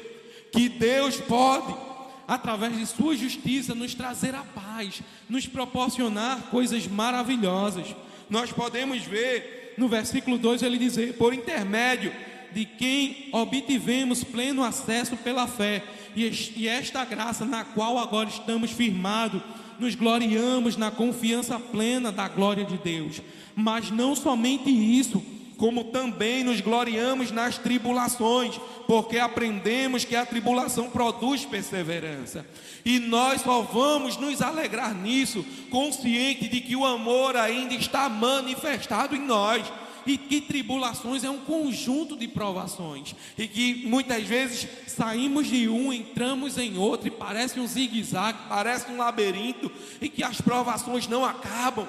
[0.52, 1.87] que Deus pode
[2.28, 7.96] através de Sua justiça, nos trazer a paz, nos proporcionar coisas maravilhosas.
[8.28, 12.12] Nós podemos ver no versículo 2 ele dizer: por intermédio
[12.52, 15.82] de quem obtivemos pleno acesso pela fé,
[16.14, 19.40] e esta graça na qual agora estamos firmados,
[19.78, 23.22] nos gloriamos na confiança plena da glória de Deus.
[23.54, 25.22] Mas não somente isso,
[25.58, 32.46] como também nos gloriamos nas tribulações, porque aprendemos que a tribulação produz perseverança.
[32.84, 39.16] E nós só vamos nos alegrar nisso, consciente de que o amor ainda está manifestado
[39.16, 39.66] em nós.
[40.06, 45.92] e que tribulações é um conjunto de provações, e que muitas vezes saímos de um,
[45.92, 51.26] entramos em outro, e parece um zigue-zague, parece um labirinto, e que as provações não
[51.26, 51.86] acabam.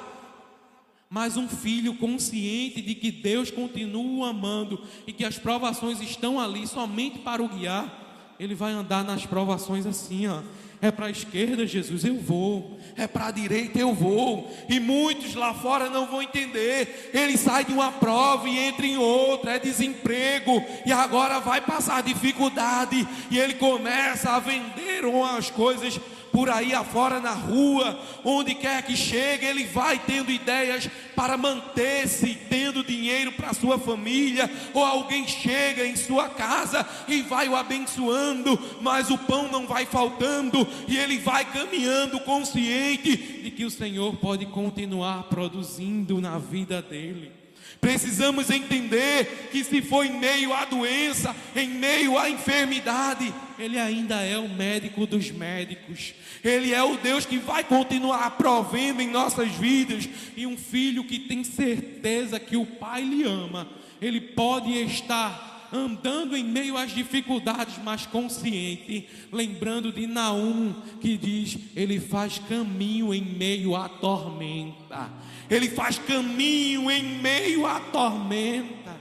[1.09, 6.67] Mas um filho consciente de que Deus continua amando e que as provações estão ali
[6.67, 10.41] somente para o guiar, ele vai andar nas provações assim, ó
[10.81, 12.79] é para a esquerda, Jesus, eu vou.
[12.95, 14.49] É para a direita, eu vou.
[14.69, 17.11] E muitos lá fora não vão entender.
[17.13, 20.63] Ele sai de uma prova e entra em outra, é desemprego.
[20.85, 23.05] E agora vai passar dificuldade.
[23.29, 25.99] E ele começa a vender umas coisas
[26.31, 32.35] por aí afora na rua, onde quer que chegue, ele vai tendo ideias para manter-se,
[32.49, 38.57] tendo dinheiro para sua família, ou alguém chega em sua casa e vai o abençoando,
[38.81, 44.15] mas o pão não vai faltando, e ele vai caminhando consciente de que o Senhor
[44.17, 47.38] pode continuar produzindo na vida dele.
[47.81, 54.21] Precisamos entender que se for em meio à doença, em meio à enfermidade, Ele ainda
[54.21, 56.13] é o médico dos médicos.
[56.43, 60.09] Ele é o Deus que vai continuar provendo em nossas vidas.
[60.35, 63.67] E um filho que tem certeza que o Pai lhe ama,
[64.01, 71.57] ele pode estar andando em meio às dificuldades, mas consciente, lembrando de Naum, que diz:
[71.75, 75.09] Ele faz caminho em meio à tormenta.
[75.49, 78.95] Ele faz caminho em meio à tormenta.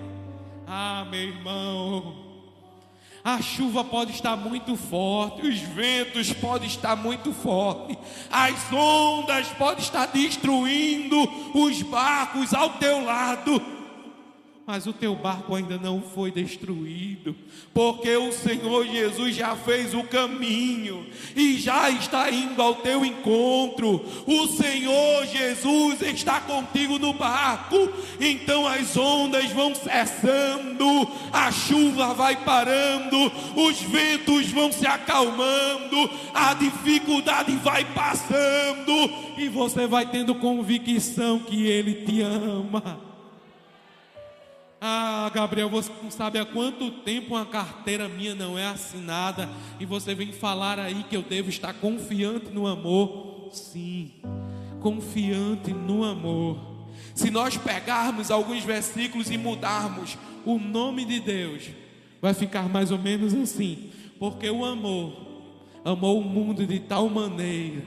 [0.67, 2.29] Ah, meu irmão.
[3.25, 7.97] A chuva pode estar muito forte, os ventos podem estar muito fortes,
[8.31, 11.21] as ondas podem estar destruindo
[11.53, 13.78] os barcos ao teu lado
[14.69, 17.35] mas o teu barco ainda não foi destruído,
[17.73, 24.05] porque o Senhor Jesus já fez o caminho e já está indo ao teu encontro.
[24.27, 32.37] O Senhor Jesus está contigo no barco, então as ondas vão cessando, a chuva vai
[32.37, 41.39] parando, os ventos vão se acalmando, a dificuldade vai passando e você vai tendo convicção
[41.39, 43.08] que Ele te ama.
[44.81, 49.49] Ah, Gabriel, você não sabe há quanto tempo uma carteira minha não é assinada
[49.81, 53.49] e você vem falar aí que eu devo estar confiante no amor.
[53.53, 54.12] Sim,
[54.81, 56.59] confiante no amor.
[57.12, 61.71] Se nós pegarmos alguns versículos e mudarmos o nome de Deus,
[62.23, 65.12] vai ficar mais ou menos assim: porque o amor
[65.85, 67.83] amou o mundo de tal maneira,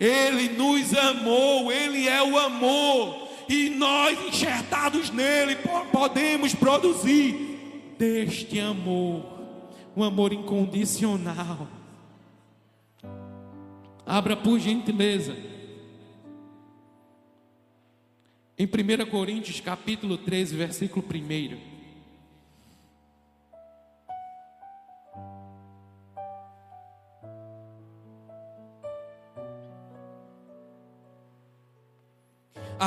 [0.00, 5.56] Ele nos amou, Ele é o amor e nós, enxertados nele,
[5.92, 9.24] podemos produzir deste amor,
[9.96, 11.68] um amor incondicional.
[14.04, 15.36] Abra por gentileza.
[18.58, 21.75] Em 1 Coríntios capítulo 13, versículo 1.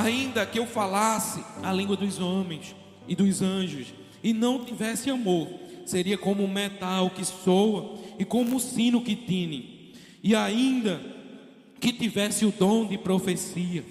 [0.03, 2.75] Ainda que eu falasse a língua dos homens
[3.07, 3.87] e dos anjos
[4.23, 5.47] e não tivesse amor,
[5.85, 9.93] seria como um metal que soa e como um sino que tine.
[10.23, 11.01] E ainda
[11.81, 13.83] que tivesse o dom de profecia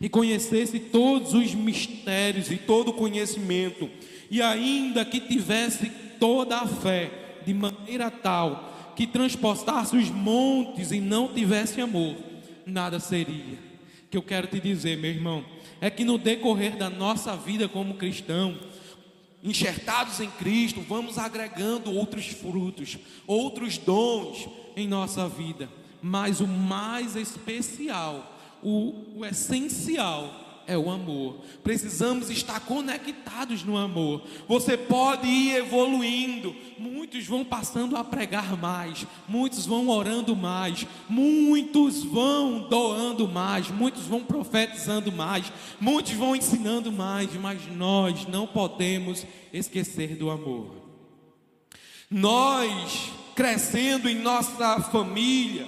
[0.00, 3.88] e conhecesse todos os mistérios e todo o conhecimento,
[4.30, 7.10] e ainda que tivesse toda a fé,
[7.46, 12.16] de maneira tal que transportasse os montes e não tivesse amor,
[12.66, 13.74] nada seria
[14.14, 15.44] que eu quero te dizer, meu irmão,
[15.84, 18.58] é que no decorrer da nossa vida como cristão,
[19.42, 25.68] enxertados em Cristo, vamos agregando outros frutos, outros dons em nossa vida,
[26.00, 31.36] mas o mais especial, o, o essencial, é o amor.
[31.62, 34.22] Precisamos estar conectados no amor.
[34.48, 36.54] Você pode ir evoluindo.
[36.78, 44.04] Muitos vão passando a pregar mais, muitos vão orando mais, muitos vão doando mais, muitos
[44.04, 50.74] vão profetizando mais, muitos vão ensinando mais, mas nós não podemos esquecer do amor.
[52.10, 55.66] Nós crescendo em nossa família,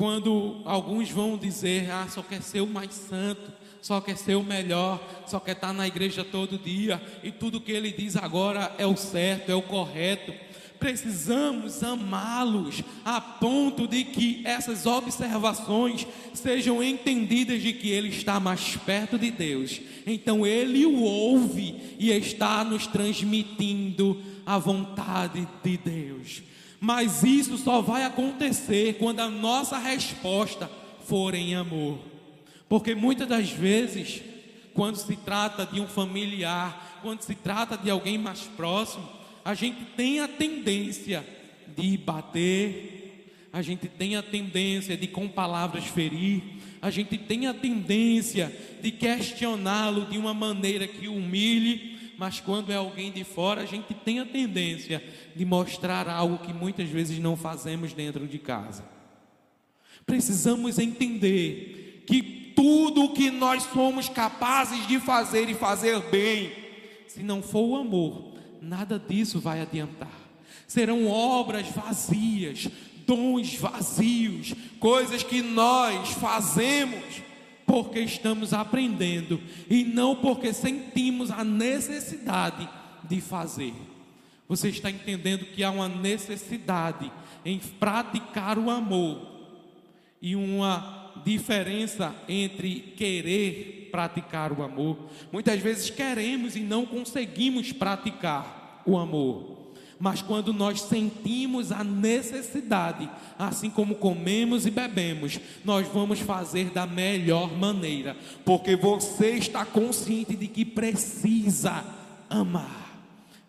[0.00, 4.42] quando alguns vão dizer, ah, só quer ser o mais santo, só quer ser o
[4.42, 8.86] melhor, só quer estar na igreja todo dia, e tudo que ele diz agora é
[8.86, 10.32] o certo, é o correto.
[10.78, 18.76] Precisamos amá-los a ponto de que essas observações sejam entendidas de que ele está mais
[18.76, 19.82] perto de Deus.
[20.06, 26.42] Então ele o ouve e está nos transmitindo a vontade de Deus.
[26.80, 30.70] Mas isso só vai acontecer quando a nossa resposta
[31.04, 31.98] for em amor.
[32.68, 34.22] Porque muitas das vezes,
[34.72, 39.06] quando se trata de um familiar, quando se trata de alguém mais próximo,
[39.44, 41.26] a gente tem a tendência
[41.76, 43.00] de bater,
[43.52, 46.42] a gente tem a tendência de com palavras ferir,
[46.80, 52.76] a gente tem a tendência de questioná-lo de uma maneira que humilhe, mas quando é
[52.76, 55.02] alguém de fora, a gente tem a tendência
[55.34, 58.84] de mostrar algo que muitas vezes não fazemos dentro de casa.
[60.04, 66.52] Precisamos entender que tudo o que nós somos capazes de fazer e fazer bem,
[67.08, 70.12] se não for o amor, nada disso vai adiantar.
[70.68, 72.68] Serão obras vazias,
[73.06, 77.29] dons vazios, coisas que nós fazemos
[77.70, 79.40] porque estamos aprendendo
[79.70, 82.68] e não porque sentimos a necessidade
[83.04, 83.72] de fazer.
[84.48, 87.12] Você está entendendo que há uma necessidade
[87.44, 89.24] em praticar o amor
[90.20, 95.08] e uma diferença entre querer praticar o amor.
[95.30, 99.59] Muitas vezes queremos e não conseguimos praticar o amor.
[100.00, 106.86] Mas quando nós sentimos a necessidade, assim como comemos e bebemos, nós vamos fazer da
[106.86, 111.84] melhor maneira, porque você está consciente de que precisa
[112.30, 112.98] amar,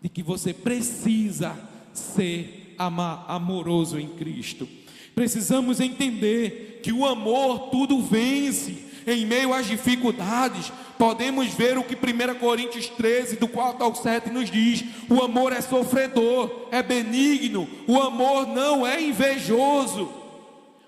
[0.02, 1.58] de que você precisa
[1.94, 4.68] ser amoroso em Cristo.
[5.16, 10.72] Precisamos entender que o amor tudo vence em meio às dificuldades,
[11.02, 15.52] podemos ver o que 1 Coríntios 13, do 4 ao 7 nos diz: o amor
[15.52, 20.14] é sofredor, é benigno, o amor não é invejoso.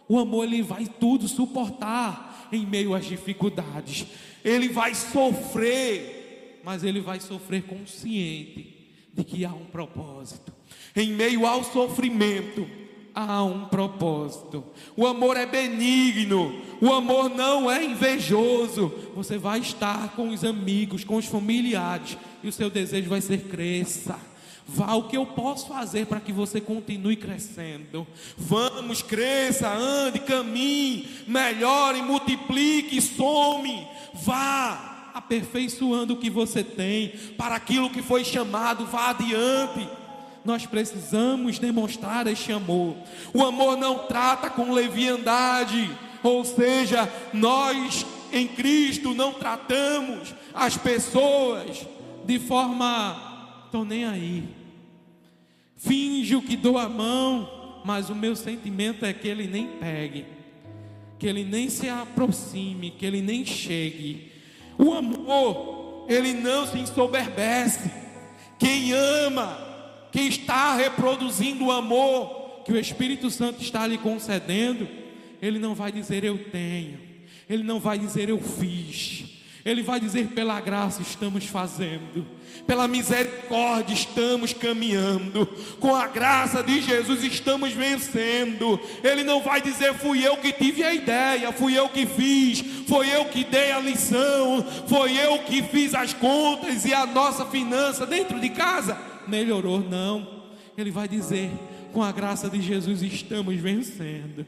[0.07, 4.05] O amor ele vai tudo suportar em meio às dificuldades.
[4.45, 8.71] Ele vai sofrer, mas ele vai sofrer consciente
[9.11, 10.53] de que há um propósito.
[10.95, 12.69] Em meio ao sofrimento,
[13.13, 14.63] há um propósito.
[14.95, 18.93] O amor é benigno, o amor não é invejoso.
[19.15, 23.43] Você vai estar com os amigos, com os familiares, e o seu desejo vai ser
[23.43, 24.17] cresça.
[24.65, 28.07] Vá o que eu posso fazer para que você continue crescendo.
[28.37, 33.85] Vamos, cresça, ande, caminhe, melhore, multiplique, some.
[34.13, 39.87] Vá aperfeiçoando o que você tem para aquilo que foi chamado, vá adiante
[40.45, 42.95] nós precisamos demonstrar este amor.
[43.33, 45.89] O amor não trata com leviandade,
[46.21, 51.87] ou seja, nós em Cristo não tratamos as pessoas
[52.25, 54.43] de forma, estou nem aí.
[55.75, 60.25] Finjo que dou a mão, mas o meu sentimento é que ele nem pegue,
[61.19, 64.31] que ele nem se aproxime, que ele nem chegue.
[64.77, 67.91] O amor, ele não se ensoberbece.
[68.57, 69.72] Quem ama,
[70.13, 74.87] que está reproduzindo o amor que o Espírito Santo está lhe concedendo,
[75.41, 76.99] ele não vai dizer eu tenho,
[77.49, 79.25] ele não vai dizer eu fiz,
[79.65, 82.27] ele vai dizer pela graça estamos fazendo,
[82.67, 85.47] pela misericórdia estamos caminhando,
[85.79, 88.79] com a graça de Jesus estamos vencendo.
[89.03, 93.09] Ele não vai dizer fui eu que tive a ideia, fui eu que fiz, foi
[93.09, 98.05] eu que dei a lição, foi eu que fiz as contas e a nossa finança
[98.05, 100.43] dentro de casa melhorou, não.
[100.77, 101.51] Ele vai dizer:
[101.91, 104.45] com a graça de Jesus estamos vencendo.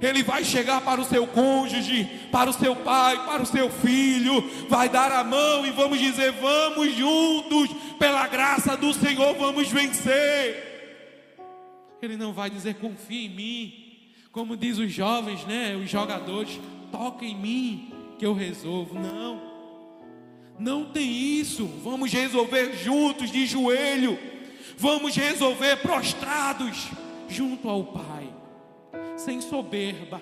[0.00, 4.42] Ele vai chegar para o seu cônjuge, para o seu pai, para o seu filho,
[4.68, 10.74] vai dar a mão e vamos dizer: vamos juntos, pela graça do Senhor, vamos vencer.
[12.00, 13.74] Ele não vai dizer: confia em mim,
[14.32, 16.58] como diz os jovens, né, os jogadores,
[16.90, 18.98] toca em mim que eu resolvo.
[18.98, 19.45] Não.
[20.58, 21.66] Não tem isso.
[21.82, 24.18] Vamos resolver juntos, de joelho.
[24.78, 26.88] Vamos resolver prostrados
[27.28, 28.28] junto ao Pai,
[29.16, 30.20] sem soberba,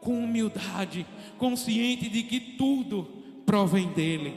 [0.00, 1.06] com humildade,
[1.38, 3.08] consciente de que tudo
[3.44, 4.34] provém dele.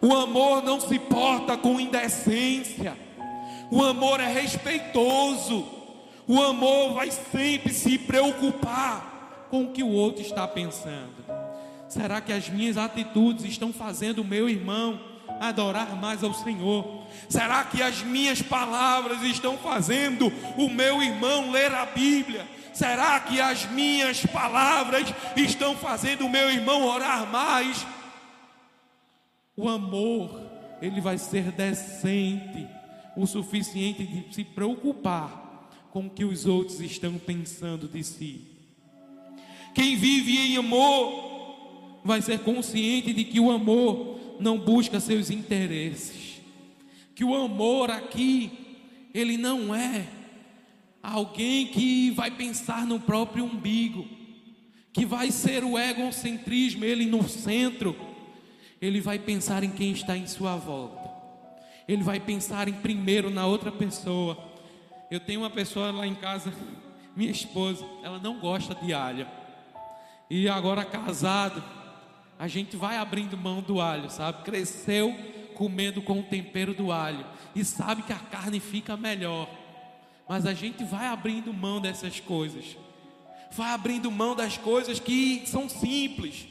[0.00, 2.96] O amor não se porta com indecência.
[3.70, 5.64] O amor é respeitoso.
[6.26, 11.21] O amor vai sempre se preocupar com o que o outro está pensando.
[11.92, 14.98] Será que as minhas atitudes estão fazendo o meu irmão
[15.38, 17.06] adorar mais ao Senhor?
[17.28, 22.48] Será que as minhas palavras estão fazendo o meu irmão ler a Bíblia?
[22.72, 27.86] Será que as minhas palavras estão fazendo o meu irmão orar mais?
[29.54, 30.40] O amor,
[30.80, 32.66] ele vai ser decente
[33.14, 38.46] o suficiente de se preocupar com o que os outros estão pensando de si.
[39.74, 41.31] Quem vive em amor
[42.04, 46.40] vai ser consciente de que o amor não busca seus interesses.
[47.14, 48.50] Que o amor aqui,
[49.14, 50.06] ele não é
[51.02, 54.06] alguém que vai pensar no próprio umbigo,
[54.92, 57.96] que vai ser o egocentrismo, ele no centro.
[58.80, 61.08] ele vai pensar em quem está em sua volta.
[61.86, 64.36] Ele vai pensar em primeiro na outra pessoa.
[65.08, 66.52] Eu tenho uma pessoa lá em casa,
[67.14, 69.26] minha esposa, ela não gosta de alho.
[70.28, 71.62] E agora casado,
[72.42, 74.42] a gente vai abrindo mão do alho, sabe?
[74.42, 75.14] Cresceu
[75.54, 77.24] comendo com o tempero do alho
[77.54, 79.48] e sabe que a carne fica melhor.
[80.28, 82.76] Mas a gente vai abrindo mão dessas coisas.
[83.52, 86.48] Vai abrindo mão das coisas que são simples.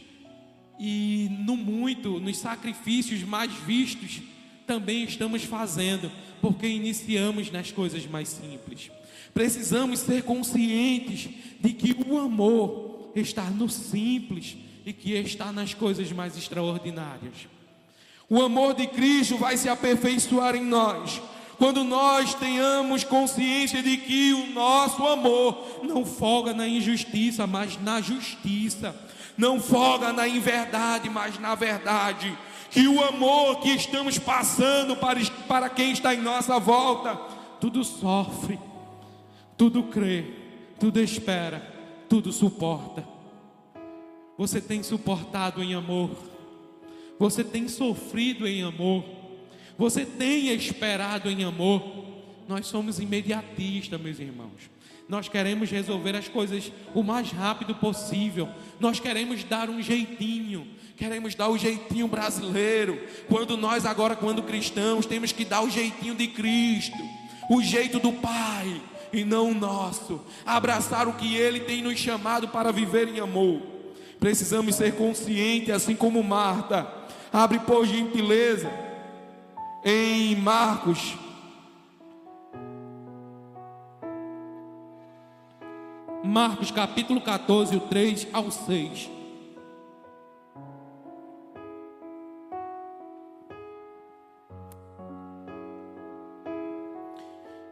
[0.80, 4.22] E no muito, nos sacrifícios mais vistos,
[4.66, 8.90] também estamos fazendo, porque iniciamos nas coisas mais simples.
[9.34, 11.28] Precisamos ser conscientes
[11.60, 14.56] de que o amor está no simples
[14.86, 17.48] e que está nas coisas mais extraordinárias.
[18.30, 21.22] O amor de Cristo vai se aperfeiçoar em nós
[21.62, 28.02] quando nós tenhamos consciência de que o nosso amor não folga na injustiça, mas na
[28.02, 28.96] justiça,
[29.38, 32.36] não folga na inverdade, mas na verdade,
[32.72, 37.16] que o amor que estamos passando para, para quem está em nossa volta,
[37.60, 38.58] tudo sofre,
[39.56, 40.34] tudo crê,
[40.80, 41.62] tudo espera,
[42.10, 43.06] tudo suporta.
[44.42, 46.10] Você tem suportado em amor,
[47.20, 49.22] você tem sofrido em amor
[49.82, 52.06] você tem esperado em amor.
[52.48, 54.70] Nós somos imediatistas, meus irmãos.
[55.10, 58.48] Nós queremos resolver as coisas o mais rápido possível.
[58.80, 60.68] Nós queremos dar um jeitinho.
[60.96, 63.02] Queremos dar o jeitinho brasileiro.
[63.28, 67.00] Quando nós, agora, quando cristãos, temos que dar o jeitinho de Cristo,
[67.50, 68.80] o jeito do Pai
[69.12, 70.22] e não o nosso.
[70.46, 73.71] Abraçar o que Ele tem nos chamado para viver em amor.
[74.22, 76.88] Precisamos ser conscientes, assim como Marta.
[77.34, 78.72] Abre por gentileza
[79.84, 81.18] em Marcos.
[86.24, 89.10] Marcos capítulo 14, o 3 ao 6.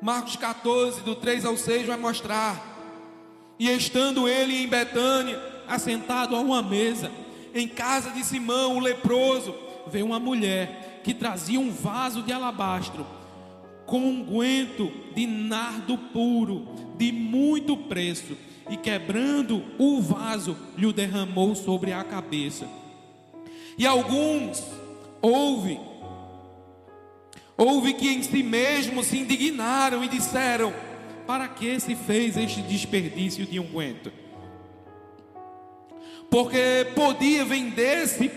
[0.02, 2.60] Marcos 14, do 3 ao 6, vai mostrar.
[3.60, 7.11] E estando ele em Betânia, assentado a uma mesa,
[7.53, 9.55] em casa de Simão, o leproso,
[9.88, 13.05] veio uma mulher que trazia um vaso de alabastro
[13.86, 18.38] com unguento de nardo puro, de muito preço,
[18.70, 22.67] e quebrando o vaso, lhe derramou sobre a cabeça.
[23.76, 24.63] E alguns
[25.20, 25.80] houve,
[27.57, 30.72] houve que em si mesmos se indignaram e disseram:
[31.26, 34.11] Para que se fez este desperdício de unguento?
[36.30, 38.30] Porque podia vender-se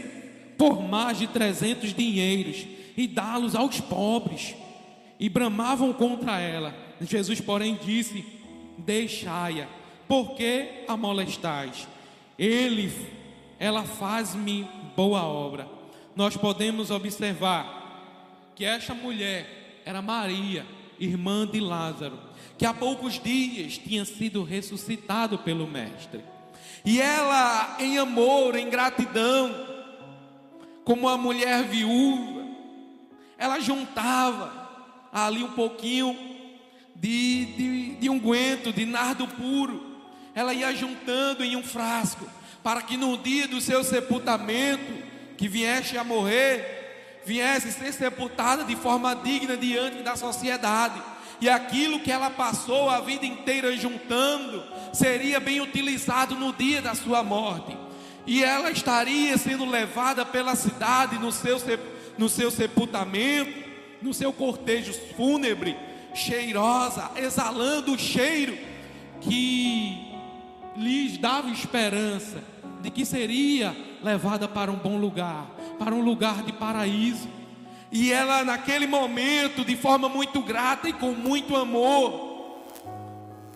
[0.56, 2.66] por mais de trezentos dinheiros
[2.96, 4.54] e dá-los aos pobres.
[5.18, 6.74] E bramavam contra ela.
[7.00, 8.24] Jesus, porém, disse:
[8.78, 9.68] Deixai-a,
[10.08, 11.86] porque a molestais?
[12.38, 12.90] Ele,
[13.58, 14.66] ela faz-me
[14.96, 15.68] boa obra.
[16.16, 20.66] Nós podemos observar que esta mulher era Maria,
[20.98, 22.18] irmã de Lázaro,
[22.58, 26.20] que há poucos dias tinha sido ressuscitado pelo Mestre.
[26.84, 29.54] E ela, em amor, em gratidão,
[30.84, 32.44] como a mulher viúva,
[33.38, 34.52] ela juntava
[35.12, 36.16] ali um pouquinho
[36.94, 39.92] de, de, de unguento, de nardo puro,
[40.34, 42.26] ela ia juntando em um frasco,
[42.62, 44.92] para que no dia do seu sepultamento,
[45.36, 51.02] que viesse a morrer, viesse ser sepultada de forma digna diante da sociedade.
[51.42, 54.62] E aquilo que ela passou a vida inteira juntando,
[54.92, 57.76] seria bem utilizado no dia da sua morte
[58.26, 61.58] e ela estaria sendo levada pela cidade no seu,
[62.16, 63.68] no seu sepultamento,
[64.00, 65.76] no seu cortejo fúnebre,
[66.14, 68.56] cheirosa, exalando o cheiro
[69.20, 70.12] que
[70.76, 72.42] lhes dava esperança
[72.80, 77.28] de que seria levada para um bom lugar, para um lugar de paraíso.
[77.92, 82.32] E ela, naquele momento, de forma muito grata e com muito amor,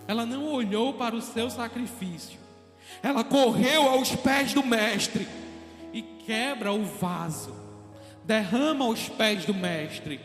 [0.06, 2.38] ela não olhou para o seu sacrifício,
[3.02, 5.26] ela correu aos pés do mestre
[5.90, 7.56] e quebra o vaso,
[8.24, 10.20] derrama aos pés do mestre,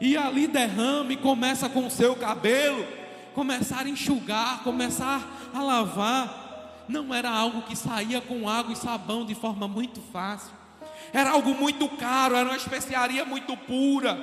[0.00, 2.86] e ali derrama e começa com o seu cabelo,
[3.34, 6.86] começar a enxugar, começar a lavar.
[6.88, 10.52] Não era algo que saía com água e sabão de forma muito fácil,
[11.12, 14.18] era algo muito caro, era uma especiaria muito pura.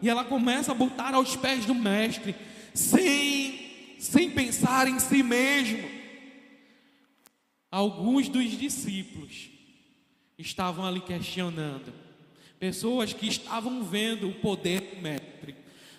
[0.00, 2.34] E ela começa a botar aos pés do mestre,
[2.74, 5.96] sem, sem pensar em si mesmo
[7.76, 9.50] alguns dos discípulos
[10.38, 11.92] estavam ali questionando.
[12.58, 15.54] Pessoas que estavam vendo o poder do Mestre,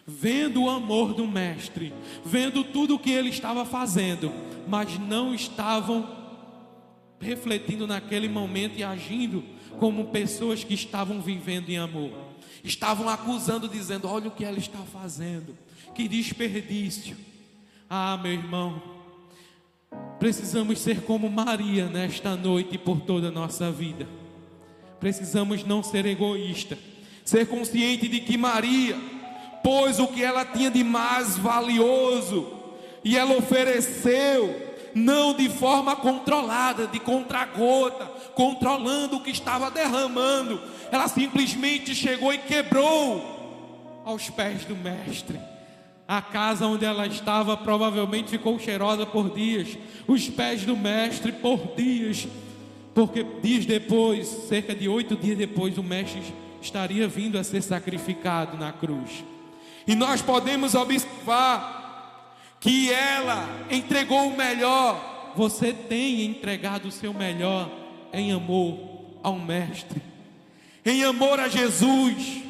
[0.05, 1.93] vendo o amor do Mestre,
[2.25, 4.33] vendo tudo o que ele estava fazendo,
[4.67, 6.17] mas não estavam
[7.19, 9.43] refletindo naquele momento e agindo
[9.79, 12.11] como pessoas que estavam vivendo em amor.
[12.63, 15.57] Estavam acusando, dizendo: Olha o que ela está fazendo,
[15.95, 17.15] que desperdício.
[17.89, 18.81] Ah, meu irmão,
[20.19, 24.07] precisamos ser como Maria nesta noite e por toda a nossa vida.
[24.99, 26.77] Precisamos não ser egoísta,
[27.23, 28.97] ser consciente de que Maria
[29.63, 32.51] pôs o que ela tinha de mais valioso
[33.03, 34.66] e ela ofereceu
[34.97, 40.59] não de forma controlada, de contragota, controlando o que estava derramando.
[40.91, 45.39] Ela simplesmente chegou e quebrou aos pés do Mestre.
[46.07, 49.77] A casa onde ela estava provavelmente ficou cheirosa por dias,
[50.07, 52.27] os pés do Mestre por dias,
[52.95, 56.21] porque dias depois, cerca de oito dias depois, o Mestre
[56.61, 59.23] estaria vindo a ser sacrificado na cruz.
[59.85, 61.76] E nós podemos observar
[62.67, 65.31] que ela entregou o melhor.
[65.37, 67.71] Você tem entregado o seu melhor
[68.11, 68.77] em amor
[69.23, 70.01] ao Mestre,
[70.85, 72.41] em amor a Jesus.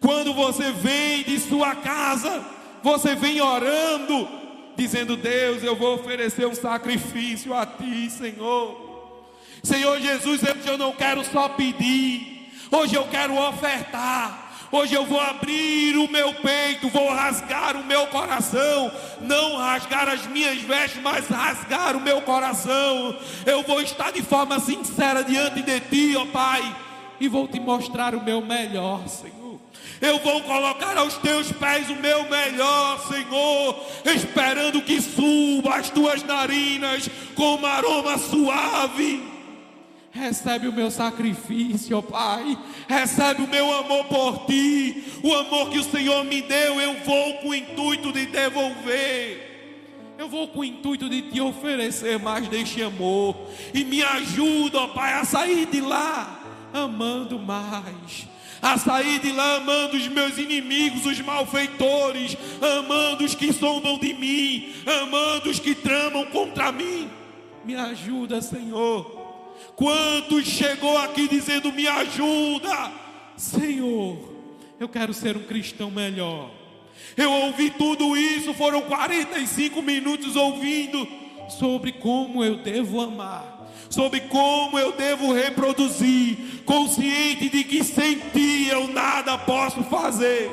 [0.00, 2.44] Quando você vem de sua casa,
[2.82, 4.28] você vem orando,
[4.76, 8.86] dizendo: Deus, eu vou oferecer um sacrifício a Ti, Senhor.
[9.62, 14.47] Senhor Jesus, hoje eu não quero só pedir, hoje eu quero ofertar.
[14.70, 18.92] Hoje eu vou abrir o meu peito, vou rasgar o meu coração,
[19.22, 23.16] não rasgar as minhas vestes, mas rasgar o meu coração.
[23.46, 26.76] Eu vou estar de forma sincera diante de ti, ó Pai,
[27.18, 29.58] e vou te mostrar o meu melhor, Senhor.
[30.02, 36.22] Eu vou colocar aos teus pés o meu melhor, Senhor, esperando que suba as tuas
[36.22, 39.37] narinas com um aroma suave.
[40.10, 42.58] Recebe o meu sacrifício, ó Pai.
[42.88, 45.04] Recebe o meu amor por ti.
[45.22, 49.46] O amor que o Senhor me deu, eu vou com o intuito de devolver.
[50.18, 53.36] Eu vou com o intuito de te oferecer mais deste amor.
[53.74, 56.40] E me ajuda, ó Pai, a sair de lá
[56.72, 58.26] amando mais.
[58.60, 64.14] A sair de lá amando os meus inimigos, os malfeitores, amando os que sondam de
[64.14, 67.08] mim, amando os que tramam contra mim.
[67.64, 69.17] Me ajuda, Senhor
[69.78, 72.90] Quantos chegou aqui dizendo: Me ajuda,
[73.36, 74.18] Senhor,
[74.80, 76.50] eu quero ser um cristão melhor.
[77.16, 81.06] Eu ouvi tudo isso, foram 45 minutos ouvindo
[81.48, 88.66] sobre como eu devo amar, sobre como eu devo reproduzir, consciente de que sem ti
[88.68, 90.50] eu nada posso fazer.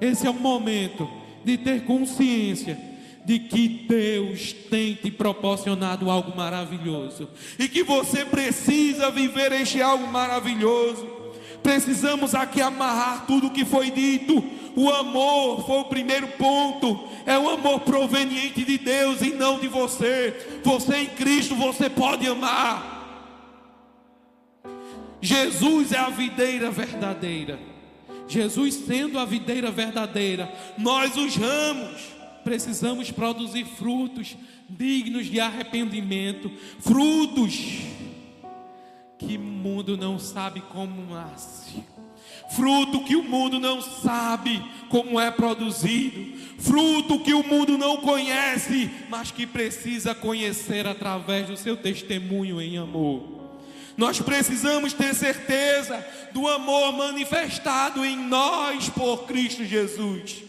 [0.00, 1.06] Esse é o momento
[1.44, 2.87] de ter consciência
[3.28, 10.06] de que Deus tem te proporcionado algo maravilhoso e que você precisa viver este algo
[10.06, 11.06] maravilhoso.
[11.62, 14.42] Precisamos aqui amarrar tudo o que foi dito.
[14.74, 17.06] O amor foi o primeiro ponto.
[17.26, 20.60] É o amor proveniente de Deus e não de você.
[20.64, 22.96] Você em Cristo, você pode amar.
[25.20, 27.58] Jesus é a videira verdadeira.
[28.26, 32.17] Jesus sendo a videira verdadeira, nós os ramos
[32.48, 34.34] precisamos produzir frutos
[34.70, 37.54] dignos de arrependimento, frutos
[39.18, 41.84] que o mundo não sabe como nasce,
[42.56, 48.90] fruto que o mundo não sabe como é produzido, fruto que o mundo não conhece,
[49.10, 53.50] mas que precisa conhecer através do seu testemunho em amor.
[53.94, 60.47] Nós precisamos ter certeza do amor manifestado em nós por Cristo Jesus.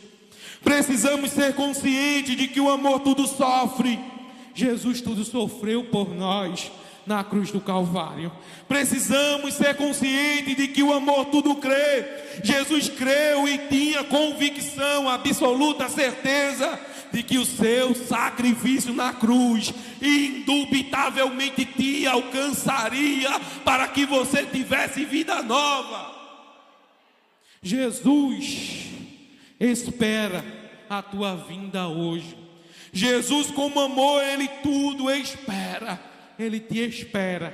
[0.63, 3.99] Precisamos ser conscientes de que o amor tudo sofre.
[4.53, 6.71] Jesus tudo sofreu por nós
[7.05, 8.31] na cruz do Calvário.
[8.67, 12.05] Precisamos ser conscientes de que o amor tudo crê.
[12.43, 16.79] Jesus creu e tinha convicção, absoluta certeza
[17.11, 25.41] de que o seu sacrifício na cruz indubitavelmente te alcançaria para que você tivesse vida
[25.41, 26.15] nova.
[27.61, 28.87] Jesus
[29.59, 30.43] espera
[30.89, 32.37] a tua vinda hoje.
[32.91, 35.99] Jesus, como amor, Ele tudo espera,
[36.37, 37.53] Ele te espera,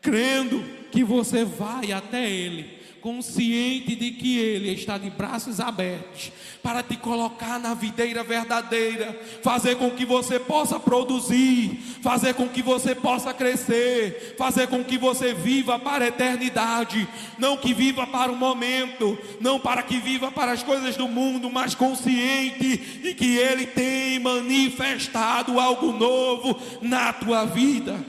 [0.00, 0.62] crendo
[0.92, 6.32] que você vai até Ele consciente de que Ele está de braços abertos
[6.62, 12.62] para te colocar na videira verdadeira, fazer com que você possa produzir, fazer com que
[12.62, 17.06] você possa crescer, fazer com que você viva para a eternidade,
[17.38, 21.50] não que viva para o momento, não para que viva para as coisas do mundo,
[21.50, 28.02] mas consciente de que Ele tem manifestado algo novo na tua vida.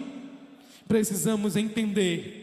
[0.87, 2.34] Precisamos entender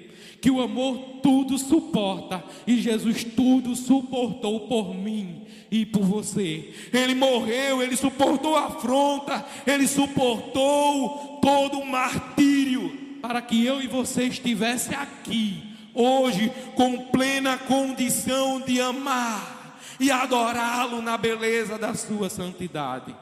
[0.43, 6.74] que o amor tudo suporta e Jesus tudo suportou por mim e por você.
[6.93, 13.86] Ele morreu, ele suportou a afronta, ele suportou todo o martírio para que eu e
[13.86, 15.62] você estivesse aqui
[15.95, 23.14] hoje com plena condição de amar e adorá-lo na beleza da sua santidade.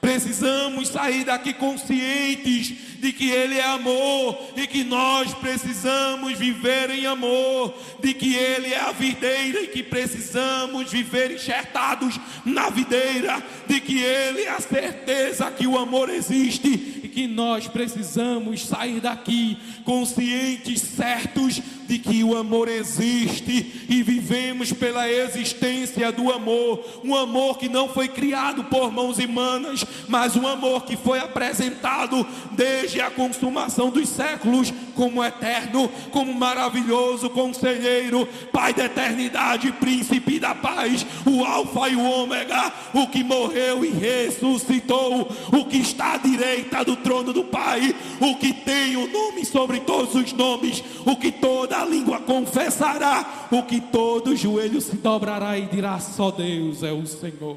[0.00, 7.06] Precisamos sair daqui conscientes de que Ele é amor e que nós precisamos viver em
[7.06, 13.80] amor, de que Ele é a videira e que precisamos viver enxertados na videira, de
[13.80, 19.58] que Ele é a certeza que o amor existe e que nós precisamos sair daqui
[19.84, 27.56] conscientes, certos de que o amor existe e vivemos pela existência do amor, um amor
[27.56, 33.10] que não foi criado por mãos humanas, mas um amor que foi apresentado desde a
[33.10, 41.44] consumação dos séculos como eterno, como maravilhoso conselheiro, Pai da eternidade, príncipe da paz, o
[41.44, 46.96] Alfa e o Ômega, o que morreu e ressuscitou, o que está à direita do
[46.96, 51.77] trono do Pai, o que tem o nome sobre todos os nomes, o que toda
[51.84, 57.56] língua confessará, o que todo joelho se dobrará e dirá: só Deus é o Senhor.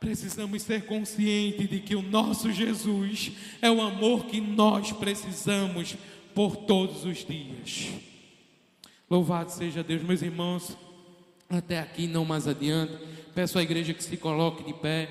[0.00, 5.96] Precisamos ser conscientes de que o nosso Jesus é o amor que nós precisamos
[6.34, 7.88] por todos os dias.
[9.10, 10.76] Louvado seja Deus, meus irmãos.
[11.48, 12.92] Até aqui, não mais adiante.
[13.34, 15.08] Peço à igreja que se coloque de pé.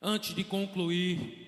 [0.00, 1.41] Antes de concluir,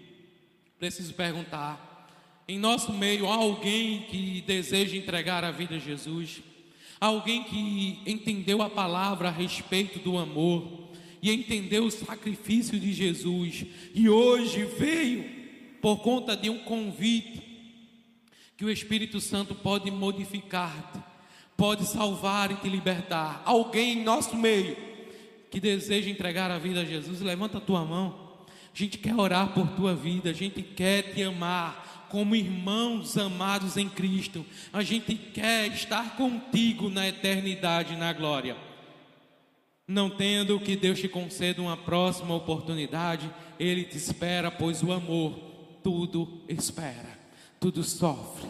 [0.85, 2.09] preciso perguntar:
[2.47, 6.43] em nosso meio há alguém que deseja entregar a vida a Jesus?
[7.01, 13.66] alguém que entendeu a palavra a respeito do amor e entendeu o sacrifício de Jesus
[13.95, 15.24] e hoje veio
[15.82, 17.43] por conta de um convite
[18.57, 20.99] que o Espírito Santo pode modificar-te,
[21.57, 23.43] pode salvar e te libertar.
[23.45, 24.76] Alguém em nosso meio
[25.51, 28.23] que deseja entregar a vida a Jesus, levanta a tua mão.
[28.74, 33.76] A gente quer orar por tua vida, a gente quer te amar, como irmãos amados
[33.76, 34.44] em Cristo.
[34.72, 38.56] A gente quer estar contigo na eternidade, na glória.
[39.86, 45.38] Não tendo que Deus te conceda uma próxima oportunidade, Ele te espera, pois o amor
[45.84, 47.16] tudo espera,
[47.60, 48.48] tudo sofre,